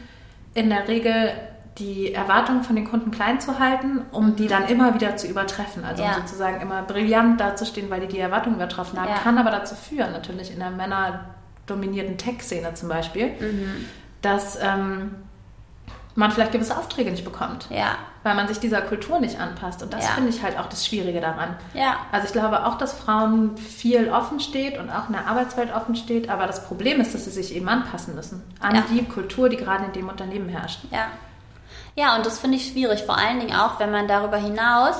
in 0.53 0.69
der 0.69 0.87
Regel 0.87 1.31
die 1.79 2.13
Erwartungen 2.13 2.63
von 2.63 2.75
den 2.75 2.85
Kunden 2.85 3.11
klein 3.11 3.39
zu 3.39 3.59
halten, 3.59 4.01
um 4.11 4.35
die 4.35 4.47
dann 4.47 4.67
immer 4.67 4.93
wieder 4.93 5.15
zu 5.15 5.27
übertreffen. 5.27 5.85
Also 5.85 6.03
ja. 6.03 6.09
um 6.09 6.21
sozusagen 6.21 6.61
immer 6.61 6.81
brillant 6.83 7.39
dazustehen, 7.39 7.89
weil 7.89 8.01
die 8.01 8.07
die 8.07 8.19
Erwartungen 8.19 8.57
übertroffen 8.57 8.99
haben. 8.99 9.09
Ja. 9.09 9.17
Kann 9.17 9.37
aber 9.37 9.51
dazu 9.51 9.75
führen, 9.75 10.11
natürlich 10.11 10.51
in 10.51 10.59
der 10.59 10.71
männerdominierten 10.71 12.17
Tech-Szene 12.17 12.73
zum 12.73 12.89
Beispiel, 12.89 13.27
mhm. 13.27 13.85
dass 14.21 14.59
ähm, 14.61 15.15
man 16.15 16.31
vielleicht 16.31 16.51
gewisse 16.51 16.77
Aufträge 16.77 17.11
nicht 17.11 17.23
bekommt. 17.23 17.67
Ja. 17.69 17.95
Weil 18.23 18.35
man 18.35 18.49
sich 18.49 18.59
dieser 18.59 18.81
Kultur 18.81 19.21
nicht 19.21 19.39
anpasst. 19.39 19.81
Und 19.81 19.93
das 19.93 20.03
ja. 20.03 20.11
finde 20.11 20.29
ich 20.29 20.43
halt 20.43 20.59
auch 20.59 20.67
das 20.67 20.85
Schwierige 20.85 21.21
daran. 21.21 21.55
Ja. 21.73 21.95
Also 22.11 22.27
ich 22.27 22.33
glaube 22.33 22.65
auch, 22.65 22.77
dass 22.77 22.91
Frauen 22.91 23.55
viel 23.57 24.09
offen 24.09 24.41
steht 24.41 24.77
und 24.77 24.89
auch 24.89 25.07
in 25.07 25.13
der 25.13 25.27
Arbeitswelt 25.27 25.73
offen 25.73 25.95
steht. 25.95 26.29
Aber 26.29 26.45
das 26.45 26.67
Problem 26.67 26.99
ist, 26.99 27.15
dass 27.15 27.23
sie 27.23 27.31
sich 27.31 27.55
eben 27.55 27.69
anpassen 27.69 28.15
müssen 28.15 28.43
an 28.59 28.83
die 28.91 29.05
Kultur, 29.05 29.47
die 29.47 29.55
gerade 29.55 29.85
in 29.85 29.93
dem 29.93 30.09
Unternehmen 30.09 30.49
herrscht. 30.49 30.81
Ja. 30.91 31.07
Ja, 31.99 32.15
und 32.15 32.25
das 32.25 32.39
finde 32.39 32.57
ich 32.57 32.67
schwierig, 32.67 33.03
vor 33.03 33.17
allen 33.17 33.39
Dingen 33.39 33.55
auch, 33.55 33.79
wenn 33.79 33.91
man 33.91 34.07
darüber 34.07 34.37
hinaus 34.37 34.95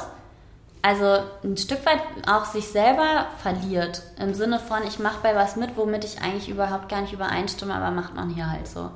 also 0.81 1.19
ein 1.43 1.57
Stück 1.57 1.85
weit 1.85 1.99
auch 2.27 2.45
sich 2.45 2.69
selber 2.69 3.27
verliert. 3.41 4.01
Im 4.17 4.33
Sinne 4.33 4.59
von, 4.59 4.83
ich 4.87 4.99
mache 4.99 5.17
bei 5.21 5.35
was 5.35 5.55
mit, 5.55 5.75
womit 5.75 6.05
ich 6.05 6.21
eigentlich 6.21 6.49
überhaupt 6.49 6.87
gar 6.89 7.01
nicht 7.01 7.13
übereinstimme, 7.13 7.73
aber 7.73 7.91
macht 7.91 8.15
man 8.15 8.29
hier 8.29 8.49
halt 8.49 8.67
so. 8.67 8.89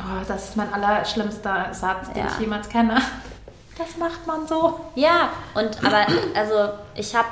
Oh, 0.00 0.24
das 0.26 0.50
ist 0.50 0.56
mein 0.56 0.72
allerschlimmster 0.72 1.74
Satz, 1.74 2.12
den 2.12 2.24
ja. 2.24 2.30
ich 2.30 2.40
jemals 2.40 2.68
kenne. 2.68 3.00
Das 3.76 3.96
macht 3.96 4.26
man 4.26 4.46
so. 4.46 4.80
Ja, 4.94 5.28
und 5.54 5.84
aber 5.84 6.06
also 6.34 6.70
ich 6.94 7.14
habe 7.14 7.28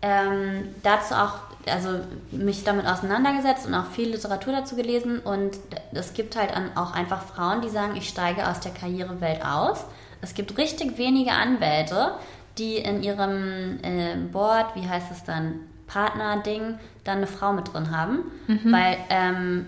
ähm, 0.00 0.74
dazu 0.82 1.14
auch 1.14 1.34
also 1.66 2.00
mich 2.30 2.64
damit 2.64 2.86
auseinandergesetzt 2.86 3.66
und 3.66 3.74
auch 3.74 3.86
viel 3.86 4.10
Literatur 4.10 4.52
dazu 4.52 4.76
gelesen 4.76 5.18
und 5.20 5.58
es 5.92 6.14
gibt 6.14 6.36
halt 6.36 6.50
auch 6.74 6.92
einfach 6.92 7.22
Frauen, 7.22 7.60
die 7.60 7.68
sagen, 7.68 7.96
ich 7.96 8.08
steige 8.08 8.48
aus 8.48 8.60
der 8.60 8.72
Karrierewelt 8.72 9.44
aus. 9.44 9.84
Es 10.20 10.34
gibt 10.34 10.56
richtig 10.58 10.98
wenige 10.98 11.32
Anwälte, 11.32 12.14
die 12.58 12.76
in 12.76 13.02
ihrem 13.02 13.78
äh, 13.82 14.16
Board, 14.30 14.74
wie 14.74 14.88
heißt 14.88 15.10
es 15.10 15.24
dann, 15.24 15.60
Partner-Ding, 15.86 16.78
dann 17.04 17.18
eine 17.18 17.26
Frau 17.26 17.52
mit 17.52 17.72
drin 17.72 17.96
haben, 17.96 18.20
mhm. 18.46 18.72
weil 18.72 18.96
ähm, 19.10 19.66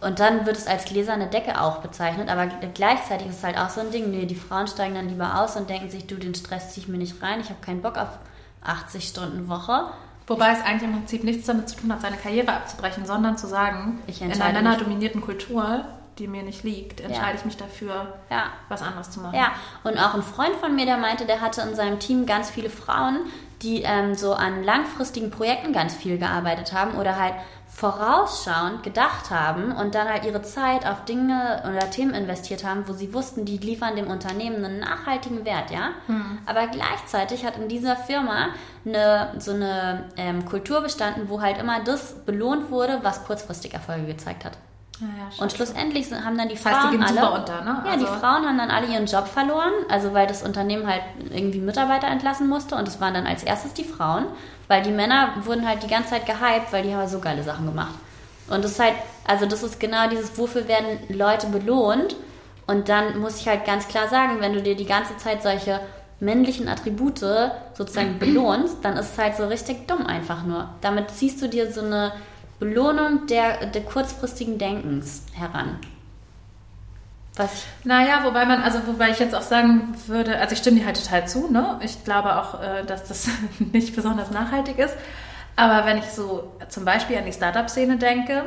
und 0.00 0.20
dann 0.20 0.46
wird 0.46 0.56
es 0.56 0.66
als 0.66 0.84
gläserne 0.84 1.26
Decke 1.26 1.60
auch 1.60 1.78
bezeichnet, 1.78 2.28
aber 2.28 2.46
gleichzeitig 2.74 3.28
ist 3.28 3.38
es 3.38 3.44
halt 3.44 3.58
auch 3.58 3.70
so 3.70 3.80
ein 3.80 3.90
Ding, 3.90 4.10
nee, 4.10 4.26
die 4.26 4.36
Frauen 4.36 4.68
steigen 4.68 4.94
dann 4.94 5.08
lieber 5.08 5.40
aus 5.40 5.56
und 5.56 5.68
denken 5.68 5.90
sich, 5.90 6.06
du, 6.06 6.14
den 6.16 6.34
Stress 6.34 6.72
ziehe 6.72 6.84
ich 6.84 6.88
mir 6.88 6.98
nicht 6.98 7.20
rein, 7.20 7.40
ich 7.40 7.48
habe 7.48 7.60
keinen 7.60 7.82
Bock 7.82 7.96
auf 7.96 8.08
80 8.62 9.08
Stunden 9.08 9.48
Woche. 9.48 9.86
Wobei 10.28 10.52
es 10.52 10.62
eigentlich 10.62 10.82
im 10.82 10.92
Prinzip 10.92 11.24
nichts 11.24 11.46
damit 11.46 11.68
zu 11.68 11.76
tun 11.76 11.92
hat, 11.92 12.02
seine 12.02 12.16
Karriere 12.16 12.52
abzubrechen, 12.52 13.06
sondern 13.06 13.38
zu 13.38 13.46
sagen, 13.46 14.00
in 14.06 14.30
einer 14.30 14.52
männerdominierten 14.52 15.22
Kultur, 15.22 15.84
die 16.18 16.28
mir 16.28 16.42
nicht 16.42 16.64
liegt, 16.64 17.00
entscheide 17.00 17.30
ja. 17.30 17.34
ich 17.34 17.44
mich 17.46 17.56
dafür, 17.56 18.18
ja. 18.30 18.44
was 18.68 18.82
anderes 18.82 19.10
zu 19.10 19.20
machen. 19.20 19.36
Ja, 19.36 19.52
und 19.84 19.98
auch 19.98 20.14
ein 20.14 20.22
Freund 20.22 20.54
von 20.56 20.74
mir, 20.76 20.84
der 20.84 20.98
meinte, 20.98 21.24
der 21.24 21.40
hatte 21.40 21.62
in 21.62 21.74
seinem 21.74 21.98
Team 21.98 22.26
ganz 22.26 22.50
viele 22.50 22.68
Frauen, 22.68 23.20
die 23.62 23.82
ähm, 23.82 24.14
so 24.14 24.34
an 24.34 24.62
langfristigen 24.62 25.30
Projekten 25.30 25.72
ganz 25.72 25.94
viel 25.94 26.18
gearbeitet 26.18 26.72
haben 26.72 26.96
oder 26.98 27.18
halt 27.18 27.34
vorausschauend 27.78 28.82
gedacht 28.82 29.30
haben 29.30 29.70
und 29.70 29.94
dann 29.94 30.08
halt 30.08 30.24
ihre 30.24 30.42
Zeit 30.42 30.84
auf 30.84 31.04
Dinge 31.04 31.62
oder 31.64 31.88
Themen 31.90 32.12
investiert 32.12 32.64
haben, 32.64 32.88
wo 32.88 32.92
sie 32.92 33.14
wussten, 33.14 33.44
die 33.44 33.56
liefern 33.56 33.94
dem 33.94 34.08
Unternehmen 34.08 34.64
einen 34.64 34.80
nachhaltigen 34.80 35.44
Wert, 35.44 35.70
ja. 35.70 35.90
Mhm. 36.08 36.38
Aber 36.44 36.66
gleichzeitig 36.66 37.46
hat 37.46 37.56
in 37.56 37.68
dieser 37.68 37.94
Firma 37.94 38.48
eine, 38.84 39.32
so 39.38 39.52
eine 39.52 40.06
ähm, 40.16 40.44
Kultur 40.44 40.80
bestanden, 40.80 41.28
wo 41.28 41.40
halt 41.40 41.58
immer 41.58 41.78
das 41.84 42.14
belohnt 42.26 42.72
wurde, 42.72 42.98
was 43.02 43.24
kurzfristig 43.24 43.74
Erfolge 43.74 44.06
gezeigt 44.06 44.44
hat. 44.44 44.58
Ja, 45.00 45.06
ja, 45.06 45.42
und 45.42 45.52
schlussendlich 45.52 46.10
haben 46.12 46.36
dann 46.36 46.48
die 46.48 46.56
das 46.56 46.64
heißt, 46.64 46.80
Frauen 46.80 46.98
die 46.98 47.04
alle, 47.04 47.30
unter, 47.30 47.60
ne? 47.62 47.82
ja, 47.86 47.96
die 47.96 48.04
also 48.04 48.06
Frauen 48.06 48.44
haben 48.44 48.58
dann 48.58 48.72
alle 48.72 48.88
ihren 48.88 49.06
Job 49.06 49.28
verloren, 49.28 49.70
also 49.88 50.12
weil 50.14 50.26
das 50.26 50.42
Unternehmen 50.42 50.88
halt 50.88 51.02
irgendwie 51.30 51.60
Mitarbeiter 51.60 52.08
entlassen 52.08 52.48
musste 52.48 52.74
und 52.74 52.88
es 52.88 53.00
waren 53.00 53.14
dann 53.14 53.28
als 53.28 53.44
erstes 53.44 53.72
die 53.74 53.84
Frauen, 53.84 54.26
weil 54.68 54.82
die 54.82 54.90
Männer 54.90 55.34
wurden 55.44 55.66
halt 55.66 55.82
die 55.82 55.88
ganze 55.88 56.10
Zeit 56.10 56.26
gehypt, 56.26 56.72
weil 56.72 56.82
die 56.82 56.94
haben 56.94 57.08
so 57.08 57.18
geile 57.18 57.42
Sachen 57.42 57.66
gemacht. 57.66 57.94
Und 58.48 58.64
das 58.64 58.72
ist 58.72 58.80
halt, 58.80 58.94
also 59.26 59.46
das 59.46 59.62
ist 59.62 59.80
genau 59.80 60.08
dieses, 60.08 60.38
wofür 60.38 60.68
werden 60.68 60.98
Leute 61.08 61.48
belohnt? 61.48 62.16
Und 62.66 62.88
dann 62.88 63.18
muss 63.18 63.40
ich 63.40 63.48
halt 63.48 63.64
ganz 63.64 63.88
klar 63.88 64.08
sagen, 64.08 64.40
wenn 64.40 64.52
du 64.52 64.62
dir 64.62 64.76
die 64.76 64.86
ganze 64.86 65.16
Zeit 65.16 65.42
solche 65.42 65.80
männlichen 66.20 66.68
Attribute 66.68 67.18
sozusagen 67.74 68.18
belohnst, 68.20 68.78
dann 68.82 68.96
ist 68.96 69.12
es 69.12 69.18
halt 69.18 69.36
so 69.36 69.46
richtig 69.46 69.86
dumm 69.88 70.06
einfach 70.06 70.44
nur. 70.44 70.68
Damit 70.80 71.10
ziehst 71.10 71.40
du 71.42 71.48
dir 71.48 71.72
so 71.72 71.80
eine 71.80 72.12
Belohnung 72.58 73.26
der, 73.26 73.66
der 73.66 73.82
kurzfristigen 73.82 74.58
Denkens 74.58 75.22
heran. 75.32 75.78
Was? 77.38 77.64
Naja, 77.84 78.24
wobei 78.24 78.44
man, 78.44 78.62
also 78.62 78.86
wobei 78.86 79.10
ich 79.10 79.18
jetzt 79.18 79.34
auch 79.34 79.42
sagen 79.42 79.94
würde, 80.06 80.38
also 80.38 80.52
ich 80.52 80.58
stimme 80.58 80.80
dir 80.80 80.86
halt 80.86 81.02
total 81.02 81.26
zu, 81.26 81.50
ne? 81.50 81.78
Ich 81.82 82.04
glaube 82.04 82.36
auch, 82.36 82.60
äh, 82.60 82.84
dass 82.84 83.04
das 83.08 83.28
nicht 83.58 83.96
besonders 83.96 84.30
nachhaltig 84.30 84.78
ist. 84.78 84.94
Aber 85.56 85.86
wenn 85.86 85.98
ich 85.98 86.04
so 86.04 86.52
zum 86.68 86.84
Beispiel 86.84 87.16
an 87.16 87.24
die 87.24 87.32
Startup-Szene 87.32 87.96
denke, 87.96 88.44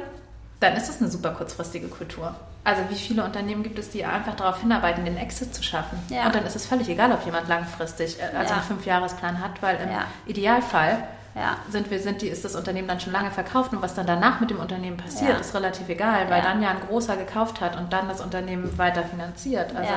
dann 0.59 0.75
ist 0.75 0.89
es 0.89 1.01
eine 1.01 1.09
super 1.09 1.31
kurzfristige 1.31 1.87
Kultur. 1.87 2.35
Also 2.63 2.83
wie 2.89 2.95
viele 2.95 3.23
Unternehmen 3.23 3.63
gibt 3.63 3.79
es, 3.79 3.89
die 3.89 4.05
einfach 4.05 4.35
darauf 4.35 4.61
hinarbeiten, 4.61 5.03
den 5.03 5.17
Exit 5.17 5.55
zu 5.55 5.63
schaffen? 5.63 5.97
Ja. 6.09 6.27
Und 6.27 6.35
dann 6.35 6.45
ist 6.45 6.55
es 6.55 6.67
völlig 6.67 6.87
egal, 6.89 7.11
ob 7.11 7.25
jemand 7.25 7.47
langfristig, 7.47 8.19
äh, 8.19 8.37
also 8.37 8.51
ja. 8.51 8.59
einen 8.59 8.67
Fünfjahresplan 8.67 9.39
hat, 9.39 9.61
weil 9.61 9.77
im 9.77 9.89
ja. 9.89 10.05
Idealfall 10.27 11.03
ja. 11.35 11.57
sind 11.69 11.89
wir, 11.89 11.99
sind 11.99 12.21
die, 12.21 12.27
ist 12.27 12.43
das 12.43 12.55
Unternehmen 12.55 12.87
dann 12.87 12.99
schon 12.99 13.13
lange 13.13 13.31
verkauft 13.31 13.71
und 13.73 13.81
was 13.81 13.95
dann 13.95 14.05
danach 14.05 14.39
mit 14.39 14.49
dem 14.49 14.59
Unternehmen 14.59 14.97
passiert, 14.97 15.39
ist 15.39 15.53
relativ 15.53 15.87
egal, 15.89 16.29
weil 16.29 16.41
dann 16.41 16.61
ja 16.61 16.69
ein 16.69 16.81
großer 16.87 17.17
gekauft 17.17 17.61
hat 17.61 17.77
und 17.77 17.93
dann 17.93 18.07
das 18.07 18.21
Unternehmen 18.21 18.77
weiter 18.77 19.03
finanziert. 19.03 19.75
Also 19.75 19.91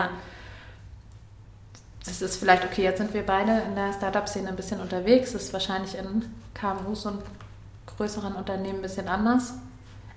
das 2.05 2.21
ist 2.21 2.37
vielleicht 2.37 2.65
okay, 2.65 2.83
jetzt 2.83 2.99
sind 2.99 3.15
wir 3.15 3.25
beide 3.25 3.63
in 3.67 3.75
der 3.75 3.93
Startup-Szene 3.93 4.49
ein 4.49 4.57
bisschen 4.57 4.81
unterwegs, 4.81 5.33
das 5.33 5.45
ist 5.45 5.53
wahrscheinlich 5.53 5.97
in 5.97 6.31
KMUs 6.55 7.07
und 7.07 7.23
größeren 7.97 8.35
Unternehmen 8.35 8.79
ein 8.79 8.83
bisschen 8.83 9.09
anders. 9.09 9.55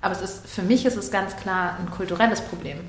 Aber 0.02 0.14
es 0.14 0.22
ist, 0.22 0.48
für 0.48 0.62
mich 0.62 0.86
ist 0.86 0.98
es 0.98 1.10
ganz 1.10 1.36
klar 1.38 1.78
ein 1.80 1.90
kulturelles 1.90 2.42
Problem. 2.42 2.80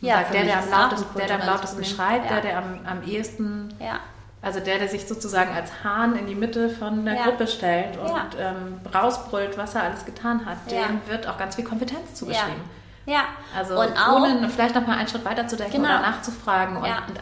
Ja, 0.00 0.18
sagt, 0.18 0.34
der, 0.34 0.44
der 0.44 0.62
am, 0.62 0.70
lautesten, 0.70 1.18
der, 1.18 1.26
der 1.26 1.40
am 1.40 1.46
lautesten 1.46 1.84
schreit, 1.84 2.24
ja. 2.24 2.30
der, 2.30 2.40
der 2.40 2.58
am, 2.58 2.80
am 2.86 3.02
ehesten, 3.04 3.72
ja. 3.80 4.00
Also 4.42 4.58
der, 4.58 4.78
der 4.78 4.88
sich 4.88 5.06
sozusagen 5.06 5.54
als 5.54 5.70
Hahn 5.84 6.16
in 6.16 6.26
die 6.26 6.34
Mitte 6.34 6.68
von 6.68 7.04
der 7.04 7.14
ja. 7.14 7.24
Gruppe 7.24 7.46
stellt 7.46 7.96
und 7.96 8.10
ähm, 8.38 8.80
rausbrüllt, 8.92 9.56
was 9.56 9.76
er 9.76 9.84
alles 9.84 10.04
getan 10.04 10.44
hat, 10.44 10.58
dem 10.68 11.00
wird 11.06 11.28
auch 11.28 11.38
ganz 11.38 11.54
viel 11.54 11.64
Kompetenz 11.64 12.14
zugeschrieben. 12.14 12.60
Ja. 13.06 13.22
Also 13.56 13.80
und 13.80 13.96
auch, 13.96 14.16
ohne 14.16 14.48
vielleicht 14.48 14.74
noch 14.74 14.86
mal 14.86 14.96
einen 14.96 15.08
Schritt 15.08 15.24
weiter 15.24 15.46
zu 15.46 15.56
denken 15.56 15.76
genau. 15.76 15.88
oder 15.88 16.00
nachzufragen. 16.00 16.76
Und, 16.76 16.82
und 16.82 17.16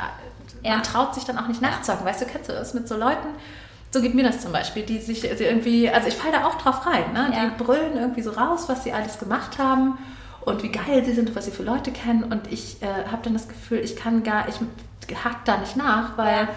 äh, 0.64 0.70
man 0.70 0.82
traut 0.82 1.14
sich 1.14 1.24
dann 1.24 1.38
auch 1.38 1.46
nicht 1.46 1.60
nachzusagen. 1.60 2.06
Weißt 2.06 2.22
du, 2.22 2.26
kennst 2.26 2.48
du 2.48 2.54
das 2.54 2.72
mit 2.72 2.88
so 2.88 2.96
Leuten, 2.96 3.28
so 3.90 4.00
geht 4.00 4.14
mir 4.14 4.24
das 4.24 4.40
zum 4.40 4.52
Beispiel, 4.52 4.84
die 4.84 4.98
sich 4.98 5.24
irgendwie, 5.24 5.90
also 5.90 6.08
ich 6.08 6.14
falle 6.14 6.32
da 6.32 6.46
auch 6.46 6.56
drauf 6.56 6.86
rein, 6.86 7.12
ne? 7.12 7.32
Ja. 7.34 7.46
die 7.46 7.62
brüllen 7.62 7.96
irgendwie 7.96 8.22
so 8.22 8.30
raus, 8.30 8.64
was 8.68 8.84
sie 8.84 8.92
alles 8.92 9.18
gemacht 9.18 9.58
haben 9.58 9.98
und 10.42 10.62
wie 10.62 10.70
geil 10.70 11.04
sie 11.04 11.12
sind, 11.12 11.34
was 11.34 11.46
sie 11.46 11.50
für 11.50 11.64
Leute 11.64 11.90
kennen 11.90 12.24
und 12.24 12.50
ich 12.52 12.80
äh, 12.82 12.86
habe 13.10 13.22
dann 13.24 13.32
das 13.32 13.48
Gefühl, 13.48 13.78
ich 13.78 13.96
kann 13.96 14.22
gar, 14.22 14.48
ich 14.48 14.56
hack 15.24 15.44
da 15.44 15.58
nicht 15.58 15.76
nach, 15.76 16.16
weil... 16.16 16.48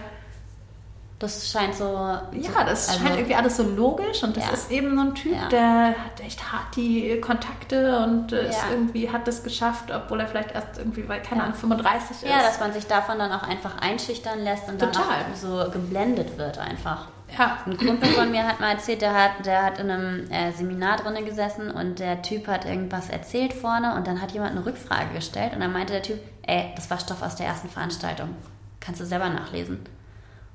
Das 1.24 1.50
scheint 1.50 1.74
so. 1.74 1.86
Ja, 1.86 2.66
das 2.66 2.90
also, 2.90 3.02
scheint 3.02 3.16
irgendwie 3.16 3.36
alles 3.36 3.56
so 3.56 3.64
logisch 3.64 4.24
und 4.24 4.36
das 4.36 4.46
ja. 4.46 4.52
ist 4.52 4.70
eben 4.70 4.94
so 4.94 5.02
ein 5.04 5.16
Typ, 5.16 5.32
ja. 5.32 5.48
der 5.48 5.88
hat 5.88 6.20
echt 6.20 6.52
hart 6.52 6.76
die 6.76 7.22
Kontakte 7.22 7.98
und 8.00 8.34
äh, 8.34 8.48
ja. 8.48 8.58
irgendwie 8.72 9.10
hat 9.10 9.26
das 9.26 9.42
geschafft, 9.42 9.86
obwohl 9.90 10.20
er 10.20 10.28
vielleicht 10.28 10.52
erst 10.52 10.80
irgendwie, 10.80 11.08
weil 11.08 11.22
keine 11.22 11.44
Ahnung, 11.44 11.56
35 11.56 12.12
ist. 12.12 12.24
Ja, 12.24 12.42
dass 12.42 12.60
man 12.60 12.74
sich 12.74 12.88
davon 12.88 13.20
dann 13.20 13.32
auch 13.32 13.44
einfach 13.44 13.78
einschüchtern 13.80 14.44
lässt 14.44 14.68
und 14.68 14.80
Total. 14.80 15.02
dann 15.02 15.32
auch 15.32 15.66
so 15.66 15.72
geblendet 15.72 16.38
wird 16.38 16.58
einfach. 16.58 17.08
Ja. 17.38 17.60
Ein 17.66 17.78
Kumpel 17.78 18.10
von 18.10 18.30
mir 18.30 18.46
hat 18.46 18.60
mal 18.60 18.72
erzählt, 18.72 19.02
der 19.02 19.14
hat, 19.14 19.46
der 19.46 19.64
hat 19.64 19.80
in 19.80 19.90
einem 19.90 20.30
äh, 20.30 20.52
Seminar 20.52 20.98
drinnen 20.98 21.24
gesessen 21.24 21.72
und 21.72 22.00
der 22.00 22.22
Typ 22.22 22.48
hat 22.48 22.66
irgendwas 22.66 23.10
erzählt 23.10 23.54
vorne 23.54 23.96
und 23.96 24.08
dann 24.08 24.22
hat 24.22 24.34
jemand 24.34 24.52
eine 24.52 24.66
Rückfrage 24.66 25.14
gestellt 25.16 25.54
und 25.54 25.62
dann 25.62 25.72
meinte 25.72 25.94
der 25.94 26.02
Typ, 26.04 26.20
ey, 26.46 26.74
das 26.76 26.90
war 26.90 27.00
Stoff 27.00 27.22
aus 27.22 27.38
der 27.38 27.48
ersten 27.48 27.70
Veranstaltung. 27.70 28.36
Kannst 28.82 29.00
du 29.00 29.06
selber 29.06 29.30
nachlesen. 29.30 29.86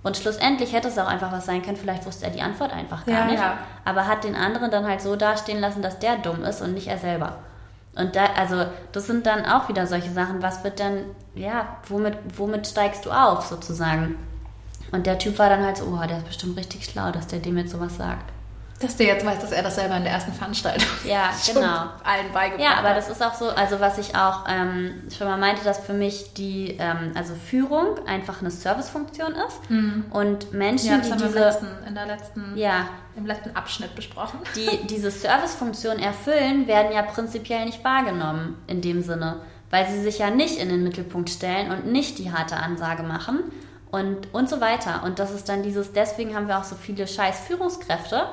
Und 0.02 0.16
schlussendlich 0.16 0.72
hätte 0.72 0.88
es 0.88 0.98
auch 0.98 1.08
einfach 1.08 1.32
was 1.32 1.46
sein 1.46 1.62
können, 1.62 1.76
vielleicht 1.76 2.06
wusste 2.06 2.26
er 2.26 2.30
die 2.30 2.40
Antwort 2.40 2.72
einfach 2.72 3.04
gar 3.04 3.20
ja, 3.20 3.24
nicht, 3.26 3.40
ja. 3.40 3.58
aber 3.84 4.06
hat 4.06 4.24
den 4.24 4.36
anderen 4.36 4.70
dann 4.70 4.86
halt 4.86 5.00
so 5.00 5.16
dastehen 5.16 5.60
lassen, 5.60 5.82
dass 5.82 5.98
der 5.98 6.16
dumm 6.16 6.44
ist 6.44 6.62
und 6.62 6.74
nicht 6.74 6.86
er 6.86 6.98
selber. 6.98 7.38
Und 7.96 8.14
da, 8.14 8.26
also, 8.36 8.64
das 8.92 9.06
sind 9.06 9.26
dann 9.26 9.44
auch 9.44 9.68
wieder 9.68 9.86
solche 9.88 10.12
Sachen. 10.12 10.40
Was 10.40 10.62
wird 10.62 10.78
dann, 10.78 11.04
ja, 11.34 11.78
womit, 11.88 12.16
womit 12.36 12.66
steigst 12.66 13.04
du 13.04 13.10
auf 13.10 13.46
sozusagen? 13.46 14.14
Und 14.92 15.06
der 15.06 15.18
Typ 15.18 15.38
war 15.38 15.48
dann 15.50 15.64
halt 15.64 15.78
so, 15.78 15.86
oh, 15.86 16.06
der 16.06 16.18
ist 16.18 16.26
bestimmt 16.26 16.56
richtig 16.56 16.84
schlau, 16.84 17.10
dass 17.10 17.26
der 17.26 17.40
dem 17.40 17.58
jetzt 17.58 17.72
sowas 17.72 17.96
sagt. 17.96 18.32
Dass 18.80 18.96
der 18.96 19.06
jetzt 19.06 19.26
weiß, 19.26 19.40
dass 19.40 19.50
er 19.50 19.62
das 19.62 19.74
selber 19.74 19.96
in 19.96 20.04
der 20.04 20.12
ersten 20.12 20.32
Veranstaltung 20.32 20.88
ja, 21.04 21.30
genau. 21.46 21.90
allen 22.04 22.32
beigebracht 22.32 22.62
Ja, 22.62 22.78
aber 22.78 22.94
das 22.94 23.08
ist 23.08 23.22
auch 23.22 23.34
so, 23.34 23.48
also 23.48 23.80
was 23.80 23.98
ich 23.98 24.14
auch 24.14 24.44
ähm, 24.48 25.02
schon 25.16 25.26
mal 25.26 25.36
meinte, 25.36 25.64
dass 25.64 25.80
für 25.80 25.94
mich 25.94 26.34
die, 26.34 26.76
ähm, 26.78 27.12
also 27.14 27.34
Führung 27.34 28.06
einfach 28.06 28.40
eine 28.40 28.50
Servicefunktion 28.50 29.32
ist 29.32 29.70
mhm. 29.70 30.04
und 30.10 30.52
Menschen, 30.52 30.90
ja, 30.90 30.98
das 30.98 31.06
die 31.06 31.12
haben 31.12 31.22
diese, 31.22 31.34
wir 31.34 31.40
im 31.40 31.48
letzten, 31.48 31.88
in 31.88 31.94
der 31.94 32.06
letzten, 32.06 32.56
ja, 32.56 32.88
im 33.16 33.26
letzten 33.26 33.56
Abschnitt 33.56 33.96
besprochen. 33.96 34.38
Die 34.54 34.86
diese 34.86 35.10
Servicefunktion 35.10 35.98
erfüllen, 35.98 36.68
werden 36.68 36.92
ja 36.92 37.02
prinzipiell 37.02 37.64
nicht 37.64 37.82
wahrgenommen 37.82 38.58
in 38.68 38.80
dem 38.80 39.02
Sinne, 39.02 39.40
weil 39.70 39.88
sie 39.88 40.00
sich 40.00 40.18
ja 40.20 40.30
nicht 40.30 40.56
in 40.58 40.68
den 40.68 40.84
Mittelpunkt 40.84 41.30
stellen 41.30 41.72
und 41.72 41.86
nicht 41.86 42.18
die 42.18 42.32
harte 42.32 42.56
Ansage 42.56 43.02
machen, 43.02 43.42
und, 43.90 44.32
und 44.34 44.48
so 44.48 44.60
weiter. 44.60 45.02
Und 45.04 45.18
das 45.18 45.32
ist 45.32 45.48
dann 45.48 45.62
dieses, 45.62 45.92
deswegen 45.92 46.34
haben 46.34 46.48
wir 46.48 46.58
auch 46.58 46.64
so 46.64 46.76
viele 46.76 47.06
scheiß 47.06 47.40
Führungskräfte, 47.40 48.26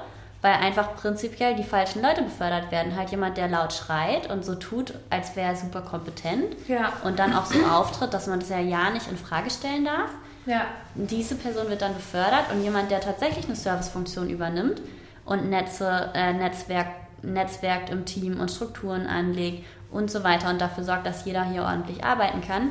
weil 0.46 0.54
einfach 0.54 0.96
prinzipiell 0.96 1.56
die 1.56 1.64
falschen 1.64 2.04
Leute 2.04 2.22
befördert 2.22 2.70
werden. 2.70 2.96
Halt 2.96 3.10
jemand, 3.10 3.36
der 3.36 3.48
laut 3.48 3.74
schreit 3.74 4.30
und 4.30 4.46
so 4.46 4.54
tut, 4.54 4.94
als 5.10 5.36
wäre 5.36 5.54
er 5.54 5.56
super 5.56 5.82
kompetent 5.82 6.56
ja. 6.68 6.94
und 7.04 7.18
dann 7.18 7.34
auch 7.34 7.48
so 7.48 7.66
auftritt, 7.66 8.14
dass 8.14 8.28
man 8.28 8.42
das 8.42 8.50
ja 8.50 8.60
ja 8.60 8.92
nicht 8.92 9.10
in 9.10 9.18
Frage 9.18 9.50
stellen 9.50 9.86
darf. 9.86 10.12
Ja. 10.46 10.68
Diese 10.94 11.34
Person 11.34 11.68
wird 11.68 11.82
dann 11.82 11.96
befördert 11.96 12.52
und 12.54 12.62
jemand, 12.62 12.92
der 12.92 13.02
tatsächlich 13.02 13.46
eine 13.46 13.56
Servicefunktion 13.56 14.30
übernimmt 14.30 14.84
und 15.25 15.50
Netze, 15.50 16.12
äh, 16.14 16.34
Netzwerk, 16.34 16.90
netzwerkt 17.24 17.90
im 17.90 18.06
Team 18.06 18.40
und 18.40 18.52
Strukturen 18.52 19.08
anlegt 19.08 19.66
und 19.90 20.12
so 20.12 20.24
weiter 20.24 20.52
und 20.52 20.62
dafür 20.62 20.84
sorgt, 20.84 21.08
dass 21.08 21.25
jeder 21.25 21.44
hier 21.44 21.64
ordentlich 21.64 22.04
arbeiten 22.04 22.42
kann, 22.42 22.70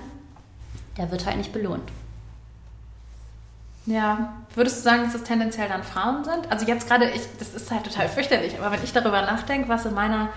der 0.97 1.11
wird 1.11 1.26
halt 1.26 1.38
nicht 1.38 1.52
belohnt. 1.52 1.90
Ja, 3.87 4.35
würdest 4.55 4.79
du 4.79 4.83
sagen, 4.83 5.05
dass 5.05 5.12
das 5.12 5.25
tendenziell 5.25 5.69
dann 5.69 5.83
Frauen 5.83 6.25
sind? 6.25 6.50
Also 6.50 6.67
jetzt 6.67 6.88
gerade, 6.88 7.11
ich, 7.11 7.23
das 7.38 7.55
ist 7.55 7.71
halt 7.71 7.85
total 7.85 8.09
fürchterlich, 8.09 8.59
aber 8.59 8.73
wenn 8.73 8.83
ich 8.83 8.93
darüber 8.93 9.23
nachdenke, 9.23 9.69
was 9.69 9.85
in 9.85 9.95
meiner, 9.95 10.31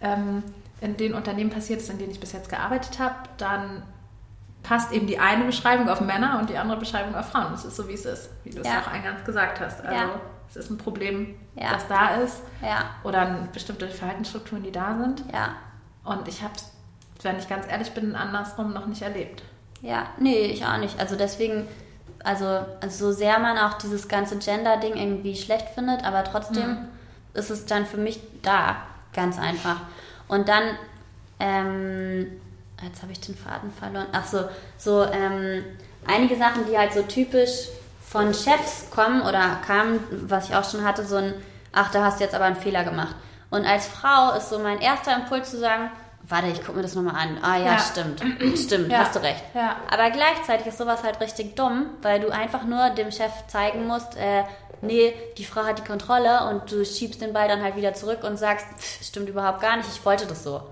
ähm, 0.00 0.42
in 0.80 0.96
den 0.96 1.14
Unternehmen 1.14 1.50
passiert 1.50 1.80
ist, 1.80 1.90
in 1.90 1.98
denen 1.98 2.12
ich 2.12 2.20
bis 2.20 2.32
jetzt 2.32 2.48
gearbeitet 2.48 2.98
habe, 2.98 3.14
dann 3.36 3.82
passt 4.62 4.92
eben 4.92 5.06
die 5.06 5.18
eine 5.18 5.44
Beschreibung 5.44 5.88
auf 5.88 6.00
Männer 6.00 6.38
und 6.40 6.50
die 6.50 6.56
andere 6.56 6.78
Beschreibung 6.78 7.14
auf 7.14 7.30
Frauen. 7.30 7.52
Das 7.52 7.64
ist 7.64 7.76
so, 7.76 7.86
wie 7.88 7.92
es 7.92 8.04
ist, 8.04 8.30
wie 8.44 8.50
du 8.50 8.60
es 8.60 8.66
ja. 8.66 8.80
auch 8.80 8.88
eingangs 8.88 9.24
gesagt 9.24 9.60
hast. 9.60 9.84
Also 9.84 9.94
ja. 9.94 10.10
es 10.48 10.56
ist 10.56 10.70
ein 10.70 10.78
Problem, 10.78 11.36
ja. 11.54 11.72
das 11.72 11.86
da 11.88 12.16
ist 12.16 12.42
ja. 12.62 12.84
oder 13.04 13.48
bestimmte 13.52 13.88
Verhaltensstrukturen, 13.88 14.62
die 14.62 14.72
da 14.72 14.96
sind. 14.98 15.22
Ja. 15.32 15.50
Und 16.02 16.26
ich 16.28 16.42
habe 16.42 16.54
es, 16.56 16.72
wenn 17.22 17.38
ich 17.38 17.48
ganz 17.48 17.66
ehrlich 17.70 17.92
bin, 17.92 18.16
andersrum 18.16 18.72
noch 18.72 18.86
nicht 18.86 19.02
erlebt. 19.02 19.42
Ja, 19.82 20.06
nee, 20.18 20.46
ich 20.46 20.64
auch 20.64 20.78
nicht. 20.78 20.98
Also 20.98 21.14
deswegen 21.14 21.68
also, 22.24 22.64
also 22.80 23.10
so 23.10 23.12
sehr 23.12 23.38
man 23.38 23.58
auch 23.58 23.74
dieses 23.74 24.08
ganze 24.08 24.36
Gender-Ding 24.36 24.96
irgendwie 24.96 25.36
schlecht 25.36 25.68
findet, 25.70 26.04
aber 26.04 26.24
trotzdem 26.24 26.70
mhm. 26.70 26.88
ist 27.34 27.50
es 27.50 27.66
dann 27.66 27.86
für 27.86 27.96
mich 27.96 28.20
da, 28.42 28.76
ganz 29.12 29.38
einfach. 29.38 29.80
Und 30.28 30.48
dann, 30.48 30.62
ähm, 31.38 32.26
jetzt 32.82 33.02
habe 33.02 33.12
ich 33.12 33.20
den 33.20 33.36
Faden 33.36 33.72
verloren. 33.72 34.06
Ach 34.12 34.26
so, 34.26 34.44
so 34.76 35.04
ähm, 35.04 35.64
einige 36.06 36.36
Sachen, 36.36 36.66
die 36.66 36.76
halt 36.76 36.92
so 36.92 37.02
typisch 37.02 37.68
von 38.06 38.32
Chefs 38.32 38.90
kommen 38.90 39.22
oder 39.22 39.58
kamen, 39.66 40.00
was 40.10 40.48
ich 40.48 40.54
auch 40.54 40.68
schon 40.68 40.84
hatte, 40.84 41.04
so 41.04 41.16
ein, 41.16 41.34
ach, 41.72 41.90
da 41.90 42.04
hast 42.04 42.20
du 42.20 42.24
jetzt 42.24 42.34
aber 42.34 42.44
einen 42.44 42.56
Fehler 42.56 42.84
gemacht. 42.84 43.14
Und 43.50 43.64
als 43.64 43.86
Frau 43.86 44.32
ist 44.36 44.50
so 44.50 44.58
mein 44.58 44.80
erster 44.80 45.14
Impuls 45.14 45.50
zu 45.50 45.58
sagen, 45.58 45.90
warte, 46.28 46.48
ich 46.48 46.60
gucke 46.60 46.74
mir 46.74 46.82
das 46.82 46.94
nochmal 46.94 47.16
an. 47.16 47.38
Ah 47.42 47.56
ja, 47.56 47.64
ja. 47.64 47.78
stimmt. 47.78 48.22
stimmt, 48.58 48.88
ja. 48.90 48.98
hast 48.98 49.14
du 49.14 49.22
recht. 49.22 49.42
Ja. 49.54 49.76
Aber 49.90 50.10
gleichzeitig 50.10 50.66
ist 50.66 50.78
sowas 50.78 51.02
halt 51.02 51.20
richtig 51.20 51.56
dumm, 51.56 51.86
weil 52.02 52.20
du 52.20 52.30
einfach 52.30 52.64
nur 52.64 52.90
dem 52.90 53.10
Chef 53.10 53.32
zeigen 53.48 53.86
musst, 53.86 54.16
äh, 54.16 54.44
nee, 54.82 55.14
die 55.38 55.44
Frau 55.44 55.64
hat 55.64 55.78
die 55.78 55.84
Kontrolle 55.84 56.48
und 56.50 56.70
du 56.70 56.84
schiebst 56.84 57.20
den 57.20 57.32
Ball 57.32 57.48
dann 57.48 57.62
halt 57.62 57.76
wieder 57.76 57.94
zurück 57.94 58.24
und 58.24 58.36
sagst, 58.36 58.66
pff, 58.78 59.04
stimmt 59.04 59.28
überhaupt 59.28 59.60
gar 59.60 59.76
nicht, 59.76 59.88
ich 59.88 60.04
wollte 60.04 60.26
das 60.26 60.42
so. 60.42 60.62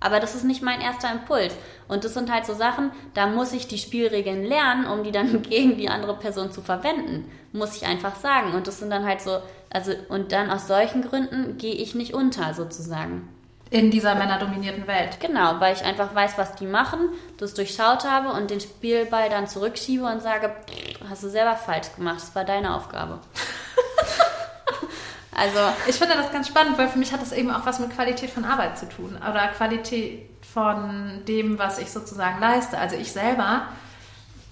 Aber 0.00 0.20
das 0.20 0.36
ist 0.36 0.44
nicht 0.44 0.62
mein 0.62 0.80
erster 0.80 1.10
Impuls. 1.10 1.54
Und 1.88 2.04
das 2.04 2.14
sind 2.14 2.32
halt 2.32 2.46
so 2.46 2.54
Sachen, 2.54 2.92
da 3.14 3.26
muss 3.26 3.52
ich 3.52 3.66
die 3.66 3.78
Spielregeln 3.78 4.44
lernen, 4.44 4.86
um 4.86 5.02
die 5.02 5.10
dann 5.10 5.42
gegen 5.48 5.76
die 5.76 5.88
andere 5.88 6.16
Person 6.16 6.52
zu 6.52 6.62
verwenden. 6.62 7.30
Muss 7.52 7.76
ich 7.76 7.86
einfach 7.86 8.14
sagen. 8.14 8.52
Und 8.52 8.66
das 8.66 8.78
sind 8.78 8.90
dann 8.90 9.04
halt 9.04 9.20
so, 9.20 9.40
also, 9.70 9.92
und 10.08 10.32
dann 10.32 10.50
aus 10.50 10.68
solchen 10.68 11.02
Gründen 11.02 11.58
gehe 11.58 11.74
ich 11.74 11.94
nicht 11.94 12.14
unter, 12.14 12.54
sozusagen. 12.54 13.28
In 13.70 13.90
dieser 13.90 14.14
männerdominierten 14.14 14.86
Welt. 14.86 15.20
Genau, 15.20 15.60
weil 15.60 15.74
ich 15.74 15.84
einfach 15.84 16.14
weiß, 16.14 16.38
was 16.38 16.54
die 16.54 16.66
machen, 16.66 17.10
das 17.36 17.52
durchschaut 17.52 18.04
habe 18.04 18.30
und 18.30 18.50
den 18.50 18.60
Spielball 18.60 19.28
dann 19.28 19.46
zurückschiebe 19.46 20.04
und 20.04 20.22
sage, 20.22 20.54
hast 21.08 21.22
du 21.22 21.28
selber 21.28 21.54
falsch 21.54 21.94
gemacht, 21.94 22.16
das 22.16 22.34
war 22.34 22.44
deine 22.44 22.74
Aufgabe. 22.74 23.18
also. 25.36 25.58
Ich 25.86 25.96
finde 25.96 26.14
das 26.14 26.32
ganz 26.32 26.48
spannend, 26.48 26.78
weil 26.78 26.88
für 26.88 26.98
mich 26.98 27.12
hat 27.12 27.20
das 27.20 27.32
eben 27.32 27.50
auch 27.50 27.66
was 27.66 27.78
mit 27.78 27.90
Qualität 27.90 28.30
von 28.30 28.44
Arbeit 28.44 28.78
zu 28.78 28.88
tun 28.88 29.16
oder 29.16 29.48
Qualität 29.48 30.30
von 30.54 31.22
dem, 31.28 31.58
was 31.58 31.78
ich 31.78 31.90
sozusagen 31.90 32.40
leiste. 32.40 32.78
Also 32.78 32.96
ich 32.96 33.12
selber 33.12 33.68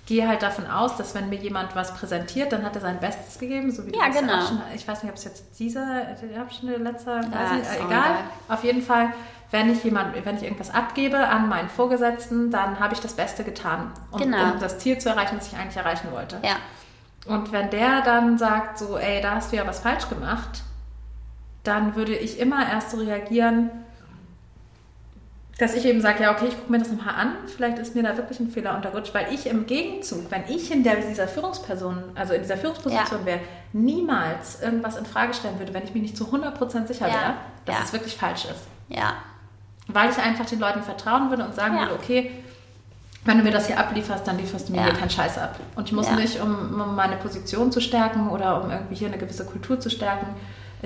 gehe 0.07 0.27
halt 0.27 0.43
davon 0.43 0.67
aus, 0.69 0.97
dass 0.97 1.15
wenn 1.15 1.29
mir 1.29 1.39
jemand 1.39 1.75
was 1.75 1.93
präsentiert, 1.93 2.53
dann 2.53 2.65
hat 2.65 2.77
er 2.77 2.81
sein 2.81 3.01
Bestes 3.01 3.39
gegeben, 3.39 3.73
so 3.73 3.85
wie 3.87 3.95
ja, 3.95 4.07
du 4.07 4.21
genau. 4.21 4.41
Schon, 4.41 4.63
ich 4.75 4.87
weiß 4.87 5.03
nicht, 5.03 5.11
ob 5.11 5.19
es 5.19 5.25
jetzt 5.25 5.59
dieser, 5.59 6.07
habe 6.39 6.49
ich 6.49 6.63
eine 6.63 6.77
letzte, 6.77 7.11
ja, 7.11 7.19
äh, 7.21 7.77
egal. 7.77 7.87
egal. 7.87 8.17
Auf 8.49 8.63
jeden 8.63 8.83
Fall, 8.83 9.13
wenn 9.51 9.71
ich 9.71 9.83
jemand, 9.83 10.15
wenn 10.25 10.37
ich 10.37 10.45
irgendwas 10.45 10.73
abgebe 10.73 11.19
an 11.19 11.49
meinen 11.49 11.69
Vorgesetzten, 11.69 12.53
dann 12.53 12.79
habe 12.79 12.95
ich 12.95 13.01
das 13.01 13.15
Beste 13.15 13.43
getan, 13.43 13.91
um, 14.13 14.21
genau. 14.21 14.53
um 14.53 14.61
das 14.61 14.79
Ziel 14.79 14.97
zu 14.99 15.09
erreichen, 15.09 15.37
das 15.39 15.49
ich 15.49 15.59
eigentlich 15.59 15.77
erreichen 15.77 16.13
wollte. 16.13 16.39
Ja. 16.43 16.57
Und 17.27 17.51
wenn 17.51 17.71
der 17.71 18.03
dann 18.03 18.39
sagt, 18.39 18.79
so, 18.79 18.97
ey, 18.97 19.21
da 19.21 19.35
hast 19.35 19.51
du 19.51 19.57
ja 19.57 19.67
was 19.67 19.81
falsch 19.81 20.09
gemacht, 20.09 20.63
dann 21.65 21.97
würde 21.97 22.15
ich 22.15 22.39
immer 22.39 22.69
erst 22.69 22.93
so 22.93 22.99
reagieren, 22.99 23.71
dass 25.59 25.75
ich 25.75 25.87
eben 25.87 26.03
sage, 26.03 26.23
ja, 26.23 26.33
okay, 26.33 26.47
ich 26.49 26.57
gucke 26.57 26.71
mir 26.71 26.79
das 26.79 26.91
nochmal 26.91 27.15
an, 27.15 27.33
vielleicht 27.47 27.79
ist 27.79 27.95
mir 27.95 28.03
da 28.03 28.17
wirklich 28.17 28.39
ein 28.41 28.51
Fehler 28.51 28.77
unterrutscht, 28.77 29.15
weil 29.15 29.33
ich 29.33 29.47
im 29.47 29.67
Gegenzug, 29.67 30.31
wenn 30.31 30.43
ich 30.49 30.71
in 30.71 30.83
der, 30.83 30.97
dieser 30.97 31.29
Führungsperson, 31.29 32.05
also 32.15 32.35
in 32.35 32.43
dieser 32.43 32.59
Führungsposition 32.59 33.21
ja. 33.21 33.27
wäre, 33.27 33.41
niemals 33.73 34.61
irgendwas 34.61 34.97
in 34.97 35.07
Frage 35.07 35.33
stellen 35.33 35.59
würde, 35.59 35.73
wenn 35.73 35.85
ich 35.85 35.95
mir 35.95 36.03
nicht 36.03 36.17
zu 36.17 36.25
100% 36.25 36.87
sicher 36.87 37.09
ja. 37.09 37.15
wäre, 37.15 37.35
dass 37.65 37.77
ja. 37.77 37.85
es 37.85 37.93
wirklich 37.95 38.17
falsch 38.17 38.45
ist. 38.45 38.65
Ja. 38.89 39.15
Weil 39.89 40.11
ich 40.11 40.19
einfach 40.19 40.45
den 40.45 40.61
Leuten 40.61 40.83
vertrauen 40.83 41.31
würde 41.31 41.45
und 41.45 41.55
sagen 41.55 41.79
würde, 41.79 41.95
okay, 41.95 42.33
wenn 43.25 43.39
du 43.39 43.45
mir 43.45 43.51
das 43.51 43.67
hier 43.67 43.79
ablieferst, 43.79 44.27
dann 44.27 44.37
lieferst 44.37 44.69
du 44.69 44.73
mir 44.73 44.85
hier 44.85 44.93
keinen 44.93 45.11
Scheiß 45.11 45.39
ab. 45.39 45.59
Und 45.75 45.89
ich 45.89 45.93
muss 45.93 46.11
nicht, 46.13 46.41
um, 46.41 46.81
um 46.81 46.95
meine 46.95 47.17
Position 47.17 47.73
zu 47.73 47.81
stärken 47.81 48.29
oder 48.29 48.63
um 48.63 48.71
irgendwie 48.71 48.95
hier 48.95 49.09
eine 49.09 49.19
gewisse 49.19 49.45
Kultur 49.45 49.81
zu 49.81 49.91
stärken, 49.91 50.27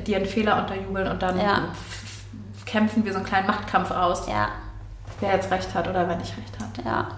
dir 0.07 0.17
einen 0.17 0.27
Fehler 0.27 0.59
unterjubeln 0.59 1.09
und 1.09 1.21
dann 1.21 1.39
kämpfen 2.71 3.05
wir 3.05 3.13
so 3.13 3.19
einen 3.19 3.27
kleinen 3.27 3.47
Machtkampf 3.47 3.91
aus. 3.91 4.29
Ja. 4.29 4.49
Wer 5.19 5.35
jetzt 5.35 5.51
recht 5.51 5.75
hat 5.75 5.89
oder 5.89 6.09
wer 6.09 6.17
nicht 6.17 6.35
recht 6.37 6.59
hat. 6.61 6.85
Ja. 6.85 7.09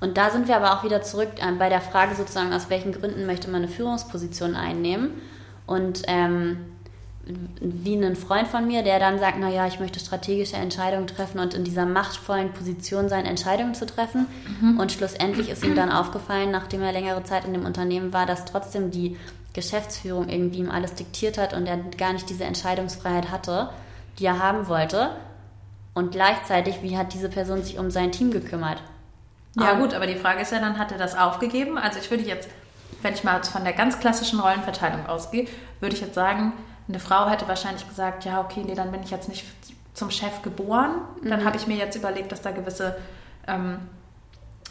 Und 0.00 0.16
da 0.16 0.30
sind 0.30 0.48
wir 0.48 0.56
aber 0.56 0.74
auch 0.74 0.84
wieder 0.84 1.02
zurück 1.02 1.30
ähm, 1.38 1.58
bei 1.58 1.68
der 1.68 1.80
Frage 1.80 2.14
sozusagen, 2.14 2.52
aus 2.52 2.68
welchen 2.70 2.92
Gründen 2.92 3.26
möchte 3.26 3.50
man 3.50 3.62
eine 3.62 3.70
Führungsposition 3.70 4.54
einnehmen. 4.54 5.10
Und 5.66 6.02
ähm, 6.06 6.58
wie 7.60 7.94
ein 7.94 8.16
Freund 8.16 8.48
von 8.48 8.66
mir, 8.66 8.82
der 8.82 8.98
dann 8.98 9.18
sagt, 9.18 9.38
naja, 9.38 9.66
ich 9.66 9.80
möchte 9.80 10.00
strategische 10.00 10.56
Entscheidungen 10.56 11.06
treffen 11.06 11.40
und 11.40 11.52
in 11.52 11.62
dieser 11.62 11.84
machtvollen 11.84 12.52
Position 12.52 13.08
sein, 13.08 13.26
Entscheidungen 13.26 13.74
zu 13.74 13.86
treffen. 13.86 14.26
Mhm. 14.60 14.80
Und 14.80 14.92
schlussendlich 14.92 15.50
ist 15.50 15.64
ihm 15.64 15.74
dann 15.74 15.92
aufgefallen, 15.92 16.50
nachdem 16.50 16.82
er 16.82 16.92
längere 16.92 17.22
Zeit 17.24 17.44
in 17.44 17.52
dem 17.52 17.66
Unternehmen 17.66 18.12
war, 18.12 18.24
dass 18.24 18.46
trotzdem 18.46 18.90
die 18.90 19.16
Geschäftsführung 19.52 20.28
irgendwie 20.28 20.58
ihm 20.58 20.70
alles 20.70 20.94
diktiert 20.94 21.36
hat 21.38 21.52
und 21.52 21.66
er 21.66 21.78
gar 21.98 22.12
nicht 22.12 22.30
diese 22.30 22.44
Entscheidungsfreiheit 22.44 23.30
hatte 23.30 23.70
die 24.18 24.26
er 24.26 24.42
haben 24.42 24.68
wollte. 24.68 25.10
Und 25.94 26.12
gleichzeitig, 26.12 26.82
wie 26.82 26.96
hat 26.96 27.12
diese 27.12 27.28
Person 27.28 27.62
sich 27.62 27.78
um 27.78 27.90
sein 27.90 28.12
Team 28.12 28.30
gekümmert? 28.30 28.82
Ja, 29.56 29.72
um, 29.72 29.80
gut, 29.80 29.94
aber 29.94 30.06
die 30.06 30.16
Frage 30.16 30.42
ist 30.42 30.52
ja 30.52 30.60
dann, 30.60 30.78
hat 30.78 30.92
er 30.92 30.98
das 30.98 31.16
aufgegeben? 31.16 31.78
Also 31.78 31.98
ich 31.98 32.10
würde 32.10 32.24
jetzt, 32.24 32.48
wenn 33.02 33.14
ich 33.14 33.24
mal 33.24 33.42
von 33.42 33.64
der 33.64 33.72
ganz 33.72 33.98
klassischen 33.98 34.40
Rollenverteilung 34.40 35.06
ausgehe, 35.06 35.46
würde 35.80 35.94
ich 35.94 36.00
jetzt 36.00 36.14
sagen, 36.14 36.52
eine 36.88 37.00
Frau 37.00 37.28
hätte 37.28 37.48
wahrscheinlich 37.48 37.86
gesagt, 37.88 38.24
ja, 38.24 38.40
okay, 38.40 38.62
nee, 38.64 38.74
dann 38.74 38.92
bin 38.92 39.02
ich 39.02 39.10
jetzt 39.10 39.28
nicht 39.28 39.44
zum 39.94 40.10
Chef 40.10 40.42
geboren. 40.42 40.92
Dann 41.22 41.40
mhm. 41.40 41.44
habe 41.44 41.56
ich 41.56 41.66
mir 41.66 41.76
jetzt 41.76 41.96
überlegt, 41.96 42.30
dass 42.32 42.42
da 42.42 42.50
gewisse 42.50 42.96
ähm, 43.46 43.80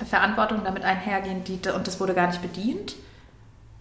Verantwortung 0.09 0.63
damit 0.63 0.83
einhergehen, 0.83 1.43
die, 1.43 1.59
und 1.69 1.85
das 1.85 1.99
wurde 1.99 2.13
gar 2.13 2.27
nicht 2.27 2.41
bedient. 2.41 2.95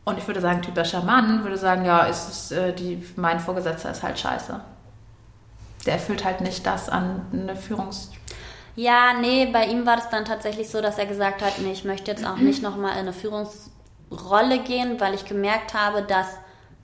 Und 0.05 0.19
ich 0.19 0.27
würde 0.27 0.41
sagen, 0.41 0.63
typischer 0.63 1.03
Mann 1.03 1.43
würde 1.45 1.57
sagen, 1.57 1.85
ja, 1.85 2.01
ist 2.05 2.29
es, 2.29 2.53
äh, 2.53 2.73
die, 2.73 3.05
mein 3.17 3.41
Vorgesetzter 3.41 3.91
ist 3.91 4.03
halt 4.03 4.19
scheiße 4.19 4.61
der 5.87 5.95
erfüllt 5.95 6.25
halt 6.25 6.41
nicht 6.41 6.67
das 6.67 6.89
an 6.89 7.27
eine 7.33 7.57
Führungs... 7.57 8.11
Ja, 8.75 9.15
nee, 9.15 9.47
bei 9.47 9.67
ihm 9.67 9.87
war 9.87 9.97
das 9.97 10.11
dann 10.11 10.27
tatsächlich 10.27 10.69
so, 10.69 10.83
dass 10.83 10.99
er 10.99 11.07
gesagt 11.07 11.41
hat, 11.41 11.59
nee, 11.61 11.73
ich 11.73 11.85
möchte 11.85 12.11
jetzt 12.11 12.27
auch 12.27 12.37
nicht 12.37 12.63
nochmal 12.63 12.93
in 12.93 12.99
eine 12.99 13.15
Führungsrolle 13.15 14.59
gehen, 14.65 15.01
weil 15.01 15.15
ich 15.15 15.25
gemerkt 15.25 15.73
habe, 15.73 16.03
dass 16.03 16.27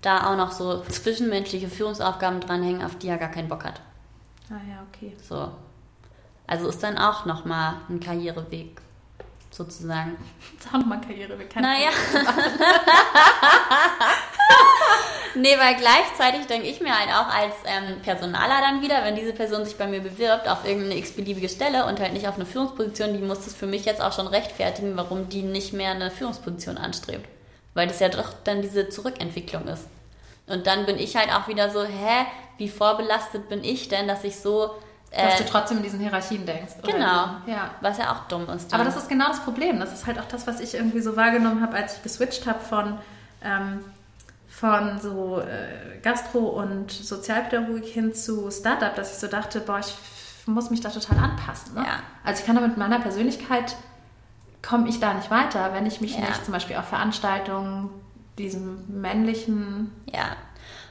da 0.00 0.30
auch 0.30 0.37
noch 0.37 0.52
so 0.52 0.80
zwischenmenschliche 0.80 1.68
Führungsaufgaben 1.68 2.40
dranhängen, 2.40 2.82
auf 2.82 2.97
die 2.97 3.08
er 3.08 3.19
gar 3.19 3.30
keinen 3.30 3.49
Bock 3.49 3.65
hat. 3.65 3.82
Ah 4.50 4.60
ja, 4.69 4.82
okay. 4.88 5.15
So. 5.23 5.50
Also 6.47 6.69
ist 6.69 6.82
dann 6.82 6.97
auch 6.97 7.26
nochmal 7.26 7.75
ein 7.91 8.00
Karriereweg, 8.00 8.80
sozusagen. 9.50 10.17
Das 10.56 10.67
ist 10.67 10.75
auch 10.75 10.78
nochmal 10.78 10.99
ein 10.99 11.06
Karriereweg. 11.06 11.54
Naja. 11.56 11.91
nee, 15.34 15.56
weil 15.58 15.76
gleichzeitig 15.76 16.47
denke 16.47 16.68
ich 16.68 16.80
mir 16.80 16.97
halt 16.97 17.08
auch 17.08 17.32
als 17.32 17.54
ähm, 17.66 18.00
Personaler 18.02 18.60
dann 18.60 18.82
wieder, 18.82 19.04
wenn 19.04 19.16
diese 19.16 19.32
Person 19.32 19.64
sich 19.64 19.76
bei 19.76 19.86
mir 19.86 20.00
bewirbt 20.00 20.49
auf 20.49 20.64
irgendeine 20.64 20.97
x-beliebige 20.97 21.49
Stelle 21.49 21.86
und 21.86 22.00
halt 22.00 22.12
nicht 22.12 22.28
auf 22.28 22.36
eine 22.36 22.47
Führungsposition, 22.47 23.12
die 23.12 23.18
muss 23.18 23.47
es 23.47 23.54
für 23.54 23.66
mich 23.66 23.84
jetzt 23.84 24.00
auch 24.00 24.12
schon 24.12 24.26
rechtfertigen, 24.26 24.97
warum 24.97 25.28
die 25.28 25.42
nicht 25.42 25.73
mehr 25.73 25.92
eine 25.92 26.10
Führungsposition 26.10 26.78
anstrebt. 26.78 27.26
Weil 27.75 27.88
das 27.88 28.00
ja 28.00 28.08
doch 28.08 28.32
dann 28.45 28.62
diese 28.62 28.88
Zurückentwicklung 28.88 29.66
ist. 29.68 29.86
Und 30.47 30.66
dann 30.66 30.86
bin 30.86 30.99
ich 30.99 31.16
halt 31.16 31.32
auch 31.32 31.49
wieder 31.49 31.71
so, 31.71 31.84
hä, 31.84 32.26
wie 32.58 32.68
vorbelastet 32.68 33.49
bin 33.49 33.64
ich 33.64 33.88
denn, 33.88 34.08
dass 34.08 34.25
ich 34.25 34.36
so 34.36 34.73
dass 35.14 35.36
du 35.36 35.45
äh, 35.45 35.47
trotzdem 35.47 35.76
in 35.78 35.82
diesen 35.82 36.00
Hierarchien 36.00 36.47
denkst. 36.47 36.75
Oder? 36.82 36.92
Genau. 36.92 37.26
Ja. 37.47 37.71
Was 37.80 37.99
ja 37.99 38.12
auch 38.12 38.28
dumm 38.28 38.49
ist. 38.49 38.73
Dann. 38.73 38.80
Aber 38.80 38.88
das 38.88 38.97
ist 38.97 39.08
genau 39.08 39.28
das 39.28 39.40
Problem. 39.40 39.78
Das 39.78 39.92
ist 39.92 40.06
halt 40.06 40.18
auch 40.18 40.25
das, 40.25 40.47
was 40.47 40.60
ich 40.60 40.75
irgendwie 40.75 41.00
so 41.00 41.16
wahrgenommen 41.16 41.60
habe, 41.60 41.76
als 41.76 41.97
ich 41.97 42.02
geswitcht 42.02 42.47
habe 42.47 42.60
von 42.60 42.99
ähm, 43.45 43.84
von 44.63 45.01
so 45.01 45.41
äh, 45.41 45.99
Gastro- 46.03 46.51
und 46.51 46.93
Sozialpädagogik 46.93 47.85
hin 47.85 48.15
zu 48.15 48.49
Startup, 48.53 48.95
dass 48.95 49.15
ich 49.15 49.19
so 49.19 49.27
dachte, 49.27 49.59
boah, 49.59 49.81
ich 49.81 49.93
muss 50.47 50.71
mich 50.71 50.81
da 50.81 50.89
total 50.89 51.19
anpassen. 51.19 51.75
Ne? 51.75 51.81
Ja. 51.81 51.99
Also 52.23 52.41
ich 52.41 52.47
kann 52.47 52.55
da 52.55 52.63
mit 52.63 52.77
meiner 52.77 53.01
Persönlichkeit, 53.01 53.75
komme 54.63 54.89
ich 54.89 55.01
da 55.01 55.15
nicht 55.15 55.33
weiter, 55.33 55.75
wenn 55.75 55.85
ich 55.85 56.01
mich 56.01 56.15
ja. 56.15 56.21
nicht 56.21 56.45
zum 56.45 56.53
Beispiel 56.53 56.77
auf 56.77 56.87
Veranstaltungen 56.87 57.91
diesem 58.39 58.85
männlichen... 58.87 59.91
Ja. 60.07 60.37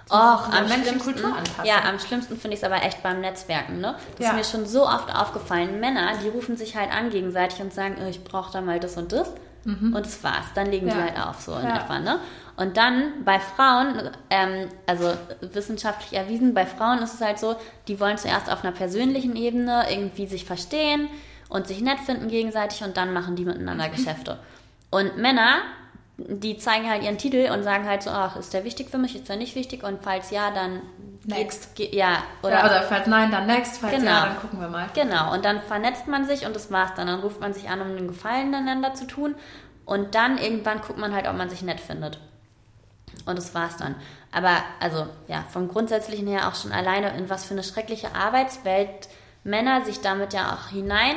Och, 0.10 0.52
am 0.52 0.68
schlimmsten, 0.68 1.24
ja, 1.64 1.86
am 1.88 1.98
schlimmsten 1.98 2.38
finde 2.38 2.56
ich 2.56 2.62
es 2.62 2.66
aber 2.66 2.84
echt 2.84 3.02
beim 3.02 3.22
Netzwerken. 3.22 3.80
Ne? 3.80 3.96
Das 4.18 4.26
ja. 4.26 4.32
ist 4.32 4.36
mir 4.36 4.44
schon 4.44 4.68
so 4.68 4.86
oft 4.86 5.16
aufgefallen. 5.16 5.80
Männer, 5.80 6.18
die 6.22 6.28
rufen 6.28 6.58
sich 6.58 6.76
halt 6.76 6.92
an 6.92 7.10
gegenseitig 7.10 7.62
und 7.62 7.74
sagen, 7.74 7.96
oh, 8.04 8.10
ich 8.10 8.22
brauche 8.26 8.52
da 8.52 8.60
mal 8.60 8.82
das 8.82 8.98
und 8.98 9.14
das. 9.14 9.32
Mhm. 9.64 9.94
Und 9.96 10.06
das 10.06 10.24
war's. 10.24 10.46
Dann 10.56 10.68
legen 10.72 10.88
ja. 10.88 10.94
die 10.94 11.02
halt 11.02 11.20
auf, 11.20 11.42
so 11.42 11.54
in 11.56 11.68
ja. 11.68 11.78
etwa. 11.78 12.00
Ne? 12.00 12.20
Und 12.58 12.78
dann 12.78 13.24
bei 13.24 13.40
Frauen, 13.40 14.10
ähm, 14.30 14.68
also 14.86 15.14
wissenschaftlich 15.42 16.14
erwiesen, 16.14 16.54
bei 16.54 16.66
Frauen 16.66 17.00
ist 17.00 17.14
es 17.16 17.22
halt 17.22 17.40
so, 17.40 17.56
die 17.88 18.00
wollen 18.00 18.18
zuerst 18.18 18.52
auf 18.52 18.64
einer 18.64 18.74
persönlichen 18.74 19.36
Ebene 19.36 19.86
irgendwie 19.90 20.28
sich 20.28 20.46
verstehen 20.46 21.08
und 21.50 21.68
sich 21.68 21.82
nett 21.82 22.00
finden 22.00 22.28
gegenseitig 22.28 22.84
und 22.84 22.98
dann 22.98 23.14
machen 23.14 23.36
die 23.36 23.46
miteinander 23.46 23.90
Geschäfte. 23.96 24.40
Und 24.90 25.18
Männer, 25.18 25.58
die 26.28 26.58
zeigen 26.58 26.90
halt 26.90 27.04
ihren 27.04 27.18
Titel 27.18 27.50
und 27.52 27.64
sagen 27.64 27.88
halt 27.88 28.04
so, 28.04 28.10
ach, 28.10 28.36
ist 28.36 28.54
der 28.54 28.64
wichtig 28.64 28.90
für 28.90 28.98
mich, 28.98 29.16
ist 29.16 29.30
der 29.30 29.38
nicht 29.38 29.56
wichtig? 29.56 29.84
Und 29.84 30.04
falls 30.04 30.32
ja, 30.32 30.52
dann 30.52 30.82
next. 31.26 31.76
Geht, 31.76 31.94
ja, 31.94 32.24
oder, 32.42 32.54
ja, 32.54 32.66
oder 32.66 32.84
falls 32.84 33.08
nein, 33.08 33.32
dann 33.32 33.48
next, 33.48 33.78
falls 33.78 33.94
genau. 33.94 34.12
ja, 34.12 34.26
dann 34.26 34.40
gucken 34.40 34.60
wir 34.60 34.68
mal. 34.68 34.88
Genau, 34.94 35.34
und 35.34 35.46
dann 35.46 35.62
vernetzt 35.62 36.08
man 36.08 36.26
sich 36.26 36.46
und 36.46 36.56
das 36.56 36.72
war's 36.72 36.92
dann. 36.96 37.08
Dann 37.08 37.20
ruft 37.20 37.40
man 37.40 37.54
sich 37.54 37.70
an, 37.70 37.82
um 37.82 37.88
einen 37.88 38.08
Gefallen 38.08 38.54
einander 38.54 38.94
zu 38.94 39.06
tun. 39.06 39.36
Und 39.86 40.16
dann 40.16 40.38
irgendwann 40.38 40.82
guckt 40.82 41.00
man 41.00 41.14
halt, 41.14 41.28
ob 41.28 41.36
man 41.36 41.50
sich 41.50 41.62
nett 41.62 41.80
findet. 41.80 42.20
Und 43.26 43.38
das 43.38 43.54
war's 43.54 43.78
dann. 43.78 43.96
Aber 44.32 44.58
also 44.80 45.08
ja, 45.28 45.44
vom 45.50 45.68
Grundsätzlichen 45.68 46.28
her 46.28 46.48
auch 46.48 46.56
schon 46.56 46.72
alleine, 46.72 47.16
in 47.18 47.30
was 47.30 47.46
für 47.46 47.54
eine 47.54 47.64
schreckliche 47.64 48.16
Arbeitswelt 48.16 49.10
Männer 49.44 49.84
sich 49.84 50.02
damit 50.02 50.34
ja 50.34 50.54
auch 50.54 50.70
hinein 50.70 51.16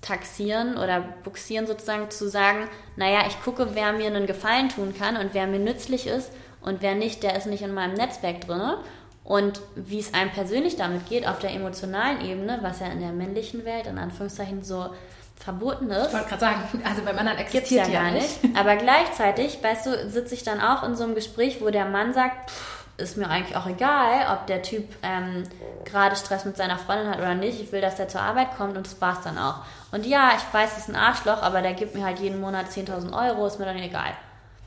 taxieren 0.00 0.76
oder 0.76 1.00
buxieren 1.24 1.66
sozusagen 1.66 2.10
zu 2.10 2.28
sagen, 2.28 2.68
naja, 2.96 3.20
ich 3.26 3.42
gucke, 3.42 3.74
wer 3.74 3.92
mir 3.92 4.06
einen 4.06 4.26
Gefallen 4.26 4.68
tun 4.68 4.94
kann 4.98 5.16
und 5.16 5.34
wer 5.34 5.46
mir 5.46 5.58
nützlich 5.58 6.06
ist 6.06 6.30
und 6.62 6.82
wer 6.82 6.94
nicht, 6.94 7.22
der 7.22 7.36
ist 7.36 7.46
nicht 7.46 7.62
in 7.62 7.74
meinem 7.74 7.94
Netzwerk 7.94 8.40
drin. 8.42 8.74
Und 9.22 9.60
wie 9.76 10.00
es 10.00 10.14
einem 10.14 10.30
persönlich 10.30 10.76
damit 10.76 11.06
geht, 11.08 11.28
auf 11.28 11.38
der 11.38 11.52
emotionalen 11.52 12.20
Ebene, 12.22 12.58
was 12.62 12.80
ja 12.80 12.86
in 12.86 13.00
der 13.00 13.12
männlichen 13.12 13.64
Welt 13.64 13.86
in 13.86 13.98
Anführungszeichen 13.98 14.64
so 14.64 14.90
verboten 15.36 15.90
ist. 15.90 16.08
Ich 16.08 16.12
wollte 16.12 16.28
gerade 16.28 16.40
sagen, 16.40 16.82
also 16.84 17.02
bei 17.02 17.12
Männern 17.12 17.38
existiert 17.38 17.88
ja, 17.88 18.06
ja 18.06 18.10
nicht. 18.10 18.40
Aber 18.56 18.76
gleichzeitig, 18.76 19.62
weißt 19.62 19.86
du, 19.86 20.10
sitze 20.10 20.34
ich 20.34 20.42
dann 20.42 20.60
auch 20.60 20.82
in 20.82 20.96
so 20.96 21.04
einem 21.04 21.14
Gespräch, 21.14 21.60
wo 21.60 21.70
der 21.70 21.86
Mann 21.86 22.12
sagt, 22.12 22.50
pff, 22.50 22.79
ist 23.00 23.16
mir 23.16 23.28
eigentlich 23.28 23.56
auch 23.56 23.66
egal, 23.66 24.32
ob 24.32 24.46
der 24.46 24.62
Typ 24.62 24.84
ähm, 25.02 25.44
gerade 25.84 26.16
Stress 26.16 26.44
mit 26.44 26.56
seiner 26.56 26.78
Freundin 26.78 27.08
hat 27.08 27.18
oder 27.18 27.34
nicht. 27.34 27.60
Ich 27.60 27.72
will, 27.72 27.80
dass 27.80 27.96
der 27.96 28.08
zur 28.08 28.20
Arbeit 28.20 28.56
kommt 28.56 28.76
und 28.76 28.86
das 28.86 29.00
war's 29.00 29.22
dann 29.24 29.38
auch. 29.38 29.56
Und 29.92 30.06
ja, 30.06 30.32
ich 30.36 30.54
weiß, 30.54 30.72
es 30.72 30.78
ist 30.84 30.88
ein 30.88 30.96
Arschloch, 30.96 31.42
aber 31.42 31.62
der 31.62 31.74
gibt 31.74 31.94
mir 31.94 32.04
halt 32.04 32.20
jeden 32.20 32.40
Monat 32.40 32.66
10.000 32.68 33.12
Euro, 33.12 33.46
ist 33.46 33.58
mir 33.58 33.64
dann 33.64 33.78
egal. 33.78 34.12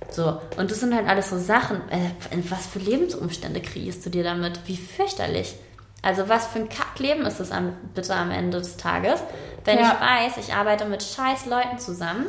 So, 0.10 0.42
und 0.58 0.70
das 0.70 0.80
sind 0.80 0.94
halt 0.94 1.08
alles 1.08 1.30
so 1.30 1.38
Sachen. 1.38 1.78
Äh, 1.90 2.10
was 2.50 2.68
für 2.68 2.80
Lebensumstände 2.80 3.62
kriegst 3.62 4.06
du 4.06 4.10
dir 4.10 4.24
damit? 4.24 4.60
Wie 4.68 4.78
fürchterlich. 4.78 5.56
Also 6.02 6.28
was 6.28 6.48
für 6.48 6.60
ein 6.60 6.70
Kackleben 6.70 7.26
ist 7.26 7.40
das 7.40 7.52
am, 7.52 7.74
bitte 7.96 8.14
am 8.14 8.30
Ende 8.30 8.58
des 8.58 8.76
Tages, 8.76 9.22
wenn 9.64 9.80
ja. 9.80 9.94
ich 9.94 10.34
weiß, 10.36 10.46
ich 10.46 10.54
arbeite 10.54 10.84
mit 10.84 11.02
scheiß 11.02 11.46
Leuten 11.46 11.80
zusammen 11.80 12.26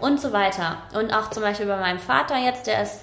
und 0.00 0.20
so 0.20 0.32
weiter. 0.32 0.78
Und 0.94 1.12
auch 1.12 1.28
zum 1.28 1.42
Beispiel 1.42 1.66
bei 1.66 1.78
meinem 1.78 1.98
Vater 1.98 2.38
jetzt, 2.38 2.66
der 2.66 2.82
ist 2.82 3.00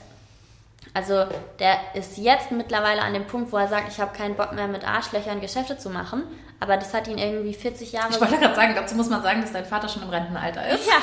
Also 0.96 1.26
der 1.60 1.78
ist 1.94 2.18
jetzt 2.18 2.52
mittlerweile 2.52 3.02
an 3.02 3.14
dem 3.14 3.28
Punkt, 3.28 3.52
wo 3.52 3.58
er 3.58 3.68
sagt, 3.68 3.92
ich 3.92 4.00
habe 4.00 4.16
keinen 4.18 4.36
Bock 4.36 4.54
mehr 4.54 4.68
mit 4.68 4.88
Arschlöchern 4.88 5.42
Geschäfte 5.42 5.78
zu 5.78 5.90
machen. 5.92 6.24
Aber 6.62 6.78
das 6.78 6.94
hat 6.94 7.08
ihn 7.10 7.18
irgendwie 7.18 7.54
40 7.54 7.92
Jahre... 7.92 8.08
Ich 8.12 8.20
wollte 8.22 8.38
gerade 8.38 8.56
sagen, 8.56 8.74
dazu 8.76 8.96
muss 8.96 9.10
man 9.10 9.22
sagen, 9.22 9.42
dass 9.42 9.52
dein 9.52 9.66
Vater 9.66 9.90
schon 9.90 10.04
im 10.04 10.10
Rentenalter 10.10 10.66
ist. 10.70 10.88
Ja, 10.88 10.94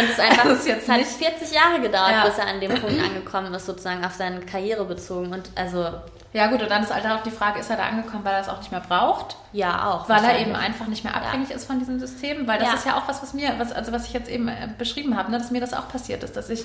und 0.00 0.08
es 0.08 0.20
einfach, 0.20 0.44
jetzt 0.64 0.66
es 0.84 0.88
hat 0.88 0.98
nicht- 0.98 1.10
40 1.10 1.52
Jahre 1.52 1.80
gedauert, 1.80 2.12
Ja. 2.12 2.24
bis 2.24 2.38
er 2.38 2.46
an 2.46 2.60
dem 2.60 2.70
Punkt 2.80 3.02
angekommen 3.04 3.52
ist, 3.54 3.66
sozusagen 3.66 4.04
auf 4.04 4.12
seine 4.12 4.38
Karriere 4.40 4.84
bezogen. 4.84 5.32
Und 5.32 5.50
also, 5.56 5.88
Ja 6.32 6.46
gut, 6.46 6.62
und 6.62 6.70
dann 6.70 6.84
ist 6.84 6.94
halt 6.94 7.04
auch 7.06 7.24
die 7.24 7.32
Frage, 7.32 7.58
ist 7.58 7.68
er 7.70 7.76
da 7.76 7.86
angekommen, 7.86 8.24
weil 8.24 8.34
er 8.34 8.40
es 8.42 8.48
auch 8.48 8.58
nicht 8.58 8.70
mehr 8.70 8.82
braucht? 8.88 9.36
ja, 9.52 9.90
auch. 9.90 10.08
Weil 10.08 10.22
er 10.24 10.38
eben 10.38 10.54
einfach 10.54 10.86
nicht 10.86 11.02
mehr 11.02 11.14
abhängig 11.16 11.50
ist 11.50 11.64
von 11.66 11.80
diesem 11.80 11.98
System, 11.98 12.46
weil 12.46 12.60
das 12.60 12.68
Ja. 12.68 12.74
ist 12.74 12.86
ja 12.86 12.96
auch 12.96 13.08
was, 13.08 13.20
was 13.20 13.34
mir, 13.34 13.52
was, 13.58 13.72
also 13.72 13.90
was 13.90 14.06
ich 14.06 14.12
jetzt 14.12 14.30
eben 14.30 14.46
äh, 14.46 14.68
beschrieben 14.78 15.16
habe, 15.18 15.32
ne, 15.32 15.38
dass 15.38 15.50
mir 15.50 15.60
das 15.60 15.74
auch 15.74 15.88
passiert 15.88 16.22
ist, 16.22 16.36
dass 16.36 16.50
ich 16.50 16.64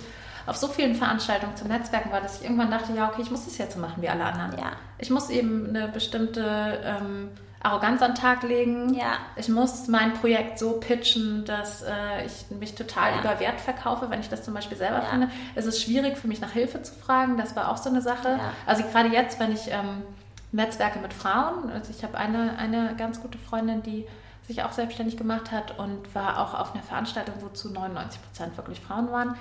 auf 0.50 0.58
so 0.58 0.68
vielen 0.68 0.96
Veranstaltungen 0.96 1.56
zum 1.56 1.68
Netzwerken 1.68 2.12
war, 2.12 2.22
dass 2.22 2.38
ich 2.38 2.44
irgendwann 2.44 2.72
dachte, 2.72 2.94
ja, 2.94 3.08
okay, 3.10 3.22
ich 3.22 3.32
muss 3.32 3.46
das 3.46 3.58
jetzt 3.58 3.76
so 3.76 3.80
machen 3.80 4.02
wie 4.02 4.10
alle 4.10 4.24
anderen. 4.26 4.58
Ja. 4.60 4.72
Ich 4.98 5.10
muss 5.10 5.30
eben 5.30 5.68
eine 5.70 5.88
bestimmte 5.88 6.82
ähm, 6.84 7.30
Arroganz 7.62 8.02
an 8.02 8.12
den 8.14 8.22
Tag 8.22 8.44
legen. 8.44 8.94
Ja. 8.94 9.18
Ich 9.36 9.50
muss 9.50 9.88
mein 9.88 10.14
Projekt 10.14 10.60
so 10.60 10.74
pitchen, 10.80 11.44
dass 11.46 11.82
äh, 11.84 12.26
ich 12.26 12.46
mich 12.58 12.76
total 12.76 13.14
Ja. 13.14 13.20
über 13.20 13.40
Wert 13.40 13.60
verkaufe, 13.62 14.10
wenn 14.10 14.20
ich 14.22 14.30
das 14.30 14.44
zum 14.44 14.54
Beispiel 14.54 14.78
selber 14.78 15.00
Ja. 15.04 15.10
finde. 15.10 15.30
Es 15.56 15.66
ist 15.66 15.82
schwierig 15.82 16.18
für 16.18 16.28
mich 16.28 16.42
nach 16.42 16.52
Hilfe 16.52 16.82
zu 16.82 16.94
fragen, 16.94 17.38
das 17.38 17.56
war 17.56 17.70
auch 17.70 17.78
so 17.78 17.90
eine 17.90 18.02
Sache. 18.02 18.30
Ja. 18.30 18.52
Also 18.66 18.84
gerade 18.84 19.10
jetzt, 19.10 19.40
wenn 19.40 19.52
ich 19.52 19.70
ähm, 19.72 20.04
Netzwerke 20.52 21.00
mit 21.00 21.14
Frauen, 21.14 21.70
also 21.70 21.92
ich 21.96 22.04
habe 22.04 22.18
eine, 22.18 22.58
eine 22.58 22.96
ganz 22.98 23.22
gute 23.22 23.38
Freundin, 23.38 23.84
die 23.84 24.08
sich 24.48 24.64
auch 24.64 24.72
selbstständig 24.72 25.16
gemacht 25.16 25.52
hat 25.52 25.78
und 25.78 26.16
war 26.16 26.40
auch 26.40 26.60
auf 26.60 26.74
einer 26.74 26.82
Veranstaltung, 26.82 27.36
wo 27.42 27.50
zu 27.50 27.70
99 27.72 28.20
Prozent 28.24 28.58
wirklich 28.58 28.80
Frauen 28.80 29.12
waren. 29.12 29.36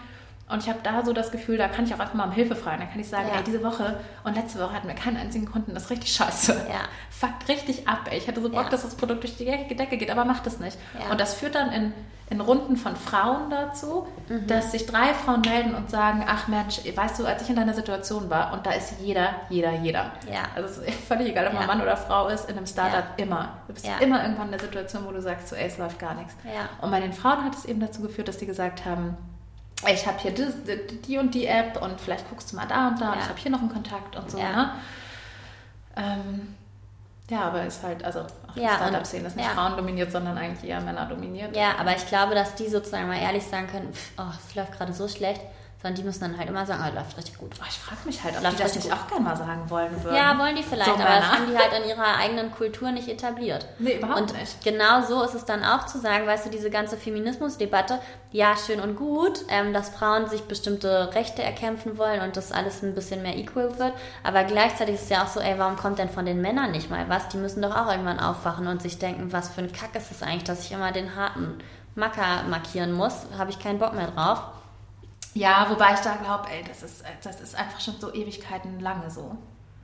Und 0.50 0.62
ich 0.62 0.68
habe 0.68 0.78
da 0.82 1.04
so 1.04 1.12
das 1.12 1.30
Gefühl, 1.30 1.58
da 1.58 1.68
kann 1.68 1.84
ich 1.84 1.94
auch 1.94 1.98
einfach 1.98 2.14
mal 2.14 2.24
um 2.24 2.32
Hilfe 2.32 2.56
fragen. 2.56 2.80
Da 2.80 2.86
kann 2.86 2.98
ich 3.00 3.08
sagen, 3.08 3.28
Ja. 3.28 3.36
ey, 3.36 3.44
diese 3.44 3.62
Woche 3.62 4.00
und 4.24 4.34
letzte 4.34 4.58
Woche 4.60 4.72
hatten 4.72 4.88
wir 4.88 4.94
keinen 4.94 5.16
einzigen 5.18 5.44
Kunden, 5.50 5.74
das 5.74 5.84
ist 5.84 5.90
richtig 5.90 6.12
scheiße. 6.12 6.52
Ja. 6.68 6.80
Fuckt 7.10 7.48
richtig 7.48 7.86
ab, 7.86 8.08
ey. 8.10 8.16
Ich 8.18 8.26
hätte 8.26 8.40
so 8.40 8.48
Bock, 8.48 8.64
Ja. 8.64 8.68
dass 8.70 8.82
das 8.82 8.94
Produkt 8.94 9.24
durch 9.24 9.36
die 9.36 9.44
Decke 9.44 9.96
geht, 9.98 10.10
aber 10.10 10.24
macht 10.24 10.46
es 10.46 10.58
nicht. 10.58 10.78
Ja. 10.98 11.10
Und 11.10 11.20
das 11.20 11.34
führt 11.34 11.54
dann 11.54 11.70
in, 11.72 11.92
in 12.30 12.40
Runden 12.40 12.76
von 12.76 12.96
Frauen 12.96 13.50
dazu, 13.50 14.06
Mhm. 14.28 14.46
dass 14.46 14.72
sich 14.72 14.86
drei 14.86 15.12
Frauen 15.12 15.42
melden 15.42 15.74
und 15.74 15.90
sagen, 15.90 16.24
ach 16.26 16.48
Mensch, 16.48 16.80
weißt 16.94 17.18
du, 17.20 17.26
als 17.26 17.42
ich 17.42 17.50
in 17.50 17.56
deiner 17.56 17.74
Situation 17.74 18.30
war, 18.30 18.52
und 18.54 18.64
da 18.64 18.70
ist 18.70 18.94
jeder, 19.00 19.30
jeder, 19.50 19.72
jeder. 19.72 20.12
Ja. 20.32 20.42
Also 20.54 20.68
es 20.68 20.78
ist 20.78 21.00
völlig 21.06 21.28
egal, 21.28 21.46
ob 21.48 21.52
man. 21.54 21.66
Mann 21.66 21.82
oder 21.82 21.96
Frau 21.98 22.28
ist, 22.28 22.48
in 22.48 22.56
einem 22.56 22.66
Startup 22.66 23.04
immer. 23.18 23.58
Du 23.66 23.74
bist 23.74 23.86
immer 24.00 24.22
irgendwann 24.22 24.46
in 24.46 24.52
der 24.52 24.60
Situation, 24.60 25.04
wo 25.06 25.12
du 25.12 25.20
sagst, 25.20 25.48
so, 25.48 25.56
ey, 25.56 25.66
es 25.66 25.76
läuft 25.76 25.98
gar 25.98 26.14
nichts. 26.14 26.34
Und 26.80 26.90
bei 26.90 27.00
den 27.00 27.12
Frauen 27.12 27.44
hat 27.44 27.54
es 27.54 27.66
eben 27.66 27.80
dazu 27.80 28.00
geführt, 28.00 28.28
dass 28.28 28.38
die 28.38 28.46
gesagt 28.46 28.86
haben, 28.86 29.16
ich 29.86 30.06
habe 30.06 30.18
hier 30.18 30.32
die, 30.32 31.00
die 31.02 31.18
und 31.18 31.34
die 31.34 31.46
App 31.46 31.80
und 31.80 32.00
vielleicht 32.00 32.28
guckst 32.28 32.50
du 32.52 32.56
mal 32.56 32.66
da 32.66 32.88
und 32.88 33.00
da 33.00 33.10
und 33.10 33.14
Ja. 33.16 33.22
ich 33.22 33.28
habe 33.28 33.38
hier 33.38 33.50
noch 33.50 33.60
einen 33.60 33.72
Kontakt 33.72 34.16
und 34.16 34.30
so. 34.30 34.38
Ja. 34.38 34.50
Ne? 34.52 34.70
Ähm, 35.96 36.54
ja, 37.30 37.42
aber 37.42 37.64
ist 37.64 37.82
halt, 37.82 38.02
also 38.04 38.20
auch 38.20 38.54
die 38.54 38.60
Ja, 38.60 38.70
und- 38.72 38.76
Startup-Szene 38.78 39.26
ist 39.28 39.36
nicht 39.36 39.46
ja. 39.46 39.52
Frauen 39.54 39.76
dominiert, 39.76 40.10
sondern 40.10 40.38
eigentlich 40.38 40.68
eher 40.68 40.80
Männer 40.80 41.06
dominiert. 41.06 41.54
Ja, 41.56 41.76
aber 41.78 41.94
ich 41.94 42.06
glaube, 42.06 42.34
dass 42.34 42.54
die 42.54 42.68
sozusagen 42.68 43.06
mal 43.06 43.18
ehrlich 43.20 43.44
sagen 43.44 43.66
können, 43.66 43.92
pff, 43.92 44.12
oh, 44.18 44.22
es 44.48 44.54
läuft 44.54 44.72
gerade 44.72 44.92
so 44.92 45.06
schlecht, 45.08 45.42
sondern 45.80 45.94
die 45.94 46.02
müssen 46.02 46.20
dann 46.20 46.36
halt 46.38 46.48
immer 46.48 46.66
sagen, 46.66 46.82
oh, 46.84 46.94
läuft 46.94 47.16
richtig 47.16 47.38
gut. 47.38 47.52
Oh, 47.60 47.64
ich 47.68 47.78
frage 47.78 48.00
mich 48.04 48.22
halt, 48.24 48.36
ob 48.36 48.42
Läuft 48.42 48.58
die 48.58 48.62
das 48.64 48.74
nicht 48.74 48.92
auch 48.92 49.06
gerne 49.06 49.24
mal 49.24 49.36
sagen 49.36 49.70
wollen 49.70 50.02
würden. 50.02 50.16
Ja, 50.16 50.36
wollen 50.36 50.56
die 50.56 50.64
vielleicht, 50.64 50.88
So 50.88 50.94
aber 50.94 51.04
das 51.04 51.30
haben 51.30 51.46
die 51.48 51.56
halt 51.56 51.72
in 51.72 51.88
ihrer 51.88 52.16
eigenen 52.16 52.50
Kultur 52.50 52.90
nicht 52.90 53.08
etabliert. 53.08 53.64
Nee, 53.78 53.96
überhaupt 53.98 54.20
und 54.20 54.34
nicht. 54.34 54.64
genau 54.64 55.02
so 55.02 55.22
ist 55.22 55.34
es 55.34 55.44
dann 55.44 55.62
auch 55.64 55.86
zu 55.86 56.00
sagen, 56.00 56.26
weißt 56.26 56.46
du, 56.46 56.50
diese 56.50 56.70
ganze 56.70 56.96
Feminismusdebatte, 56.96 58.00
ja, 58.32 58.56
schön 58.56 58.80
und 58.80 58.96
gut, 58.96 59.44
ähm, 59.48 59.72
dass 59.72 59.90
Frauen 59.90 60.28
sich 60.28 60.42
bestimmte 60.42 61.14
Rechte 61.14 61.42
erkämpfen 61.44 61.96
wollen 61.96 62.22
und 62.22 62.36
das 62.36 62.50
alles 62.50 62.82
ein 62.82 62.94
bisschen 62.96 63.22
mehr 63.22 63.36
equal 63.36 63.78
wird, 63.78 63.92
aber 64.24 64.42
gleichzeitig 64.44 64.96
ist 64.96 65.02
es 65.04 65.08
ja 65.10 65.22
auch 65.22 65.28
so, 65.28 65.38
ey, 65.38 65.58
warum 65.58 65.76
kommt 65.76 66.00
denn 66.00 66.10
von 66.10 66.26
den 66.26 66.40
Männern 66.40 66.72
nicht 66.72 66.90
mal 66.90 67.08
was? 67.08 67.28
Die 67.28 67.36
müssen 67.36 67.62
doch 67.62 67.76
auch 67.76 67.88
irgendwann 67.90 68.18
aufwachen 68.18 68.66
und 68.66 68.82
sich 68.82 68.98
denken, 68.98 69.32
was 69.32 69.48
für 69.50 69.60
ein 69.60 69.72
Kack 69.72 69.94
ist 69.94 70.10
es 70.10 70.22
eigentlich, 70.24 70.44
dass 70.44 70.64
ich 70.64 70.72
immer 70.72 70.90
den 70.90 71.14
harten 71.14 71.58
Macker 71.94 72.42
markieren 72.50 72.92
muss, 72.92 73.26
habe 73.38 73.50
ich 73.50 73.58
keinen 73.60 73.78
Bock 73.78 73.94
mehr 73.94 74.08
drauf. 74.08 74.42
Ja, 75.38 75.66
wobei 75.70 75.94
ich 75.94 76.00
da 76.00 76.16
glaube, 76.16 76.48
ey, 76.50 76.64
das 76.66 76.82
ist, 76.82 77.04
das 77.22 77.40
ist 77.40 77.54
einfach 77.54 77.80
schon 77.80 77.94
so 78.00 78.12
Ewigkeiten 78.12 78.80
lange 78.80 79.10
so. 79.10 79.36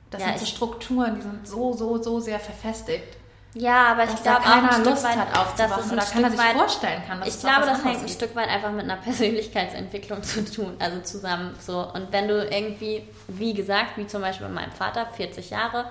Das 0.09 0.21
Ja, 0.21 0.27
sind 0.27 0.39
so 0.39 0.45
Strukturen, 0.45 1.15
die 1.15 1.21
sind 1.21 1.47
so, 1.47 1.73
so, 1.73 2.01
so 2.01 2.19
sehr 2.19 2.39
verfestigt. 2.39 3.17
Ja, 3.53 3.91
aber 3.93 4.03
ich 4.03 4.21
glaube 4.21 4.41
auch 4.41 4.63
ein 4.63 4.71
Stück 4.73 4.85
Lust 4.85 5.03
weit, 5.05 5.17
hat 5.17 5.37
aufzuwachen 5.37 5.91
oder 5.91 6.03
keiner 6.03 6.29
sich 6.29 6.39
vorstellen 6.41 7.03
kann, 7.07 7.19
dass 7.21 7.29
ich 7.29 7.39
glaube, 7.39 7.65
das 7.65 7.85
hängt 7.85 8.01
ein. 8.01 8.09
Stück 8.09 8.35
weit 8.35 8.49
einfach 8.49 8.71
mit 8.71 8.83
einer 8.83 8.97
Persönlichkeitsentwicklung 9.01 10.21
zu 10.23 10.43
tun, 10.43 10.75
also 10.79 10.99
zusammen 11.01 11.55
so. 11.59 11.89
Und 11.93 12.11
wenn 12.11 12.27
du 12.27 12.45
irgendwie, 12.45 13.07
wie 13.29 13.53
gesagt, 13.53 13.95
wie 13.95 14.07
zum 14.07 14.21
Beispiel 14.21 14.47
bei 14.47 14.53
meinem 14.53 14.73
Vater, 14.73 15.05
40 15.05 15.51
Jahre, 15.51 15.85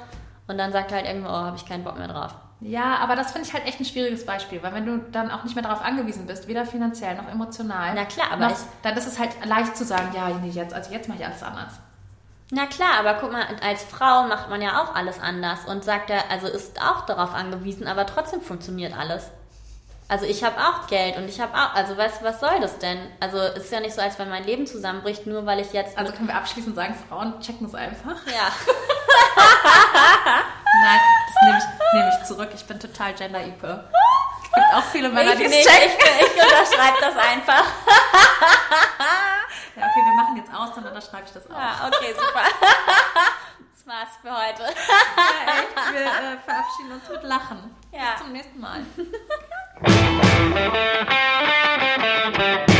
und 0.46 0.59
dann 0.59 0.72
sagt 0.72 0.90
er 0.90 0.98
halt 0.98 1.07
irgendwo, 1.07 1.29
oh, 1.29 1.33
habe 1.33 1.57
ich 1.57 1.64
keinen 1.64 1.85
Bock 1.85 1.96
mehr 1.96 2.09
drauf. 2.09 2.35
Ja, 2.64 2.96
aber 2.96 3.14
das 3.14 3.33
finde 3.33 3.46
ich 3.46 3.53
halt 3.53 3.66
echt 3.66 3.79
ein 3.79 3.85
schwieriges 3.85 4.24
Beispiel, 4.24 4.62
weil 4.62 4.72
wenn 4.72 4.87
du 4.87 4.98
dann 5.12 5.31
auch 5.31 5.44
nicht 5.44 5.55
mehr 5.55 5.62
darauf 5.62 5.83
angewiesen 5.83 6.27
bist, 6.27 6.48
weder 6.48 6.64
finanziell 6.64 7.14
noch 7.14 7.29
emotional, 7.29 7.94
Na 7.94 8.07
klar, 8.07 8.29
aber 8.33 8.48
noch, 8.48 8.57
dann 8.83 8.96
ist 8.96 9.07
es 9.07 9.18
halt 9.18 9.33
leicht 9.44 9.77
zu 9.77 9.85
sagen, 9.85 10.12
ja, 10.14 10.31
nee, 10.31 10.48
jetzt, 10.48 10.72
also 10.72 10.90
jetzt 10.90 11.07
mache 11.07 11.18
ich 11.18 11.27
alles 11.27 11.42
anders. 11.42 11.74
Na 12.50 12.64
klar, 12.64 12.98
aber 12.98 13.14
guck 13.14 13.33
mal, 13.33 13.44
als 13.62 13.85
Frau 13.85 14.24
macht 14.29 14.48
man 14.48 14.62
ja 14.62 14.83
auch 14.83 14.94
alles 14.94 15.20
anders 15.20 15.66
und 15.66 15.85
sagt 15.85 16.09
ja, 16.09 16.16
also 16.31 16.46
ist 16.46 16.81
auch 16.81 17.05
darauf 17.05 17.35
angewiesen, 17.35 17.87
aber 17.87 18.07
trotzdem 18.07 18.40
funktioniert 18.40 18.96
alles. 18.96 19.31
Also 20.09 20.24
ich 20.24 20.42
habe 20.44 20.57
auch 20.59 20.87
Geld 20.87 21.16
und 21.16 21.29
ich 21.29 21.40
habe 21.40 21.55
auch, 21.55 21.74
also 21.74 21.96
weißt 21.96 22.22
was 22.22 22.40
soll 22.40 22.61
das 22.61 22.79
denn? 22.79 22.98
Also 23.20 23.38
es 23.38 23.64
ist 23.64 23.72
ja 23.72 23.81
nicht 23.81 23.94
so, 23.94 24.00
als 24.00 24.18
wenn 24.18 24.29
mein 24.31 24.44
Leben 24.44 24.66
zusammenbricht, 24.66 25.27
nur 25.27 25.44
weil 25.44 25.61
ich 25.61 25.72
jetzt... 25.72 25.98
Also 25.98 26.12
können 26.12 26.29
wir 26.29 26.37
abschließend 26.37 26.77
sagen, 26.77 26.94
Frauen 27.09 27.40
checken 27.40 27.66
es 27.66 27.74
einfach. 27.74 28.27
ja. 28.27 28.53
Nein, 30.83 31.00
nehme 31.44 31.59
ich, 31.59 31.64
nehme 31.92 32.11
ich 32.18 32.26
zurück. 32.26 32.50
Ich 32.54 32.64
bin 32.66 32.78
total 32.80 33.12
gender 33.14 33.40
equal. 33.40 33.88
Es 34.44 34.50
gibt 34.52 34.74
auch 34.74 34.85
viele 34.92 35.09
Männer, 35.09 35.33
Ich, 35.33 35.38
die 35.38 35.48
nicht, 35.48 35.68
checken. 35.68 35.88
ich, 36.20 36.26
ich 36.26 36.42
unterschreibe 36.42 36.98
das 37.00 37.16
einfach. 37.16 37.64
Ja, 39.76 39.83
okay, 39.87 40.02
wir 40.04 40.14
machen 40.16 40.37
jetzt 40.37 40.52
aus, 40.54 40.70
dann 40.74 40.85
unterschreibe 40.87 41.24
ich 41.26 41.33
das 41.33 41.50
auch. 41.50 41.59
Ja, 41.59 41.88
okay, 41.88 42.14
super. 42.14 42.44
Das 43.74 43.87
war's 43.87 44.16
für 44.22 44.30
heute. 44.30 44.62
Ja, 44.62 45.52
echt, 45.61 45.92
wir 45.92 46.00
äh, 46.00 46.38
verabschieden 46.44 46.92
uns 46.92 47.09
mit 47.09 47.22
Lachen. 47.24 47.76
Ja. 47.92 48.12
Bis 48.12 48.20
zum 48.22 48.33
nächsten 48.33 48.61
Mal. 48.61 48.80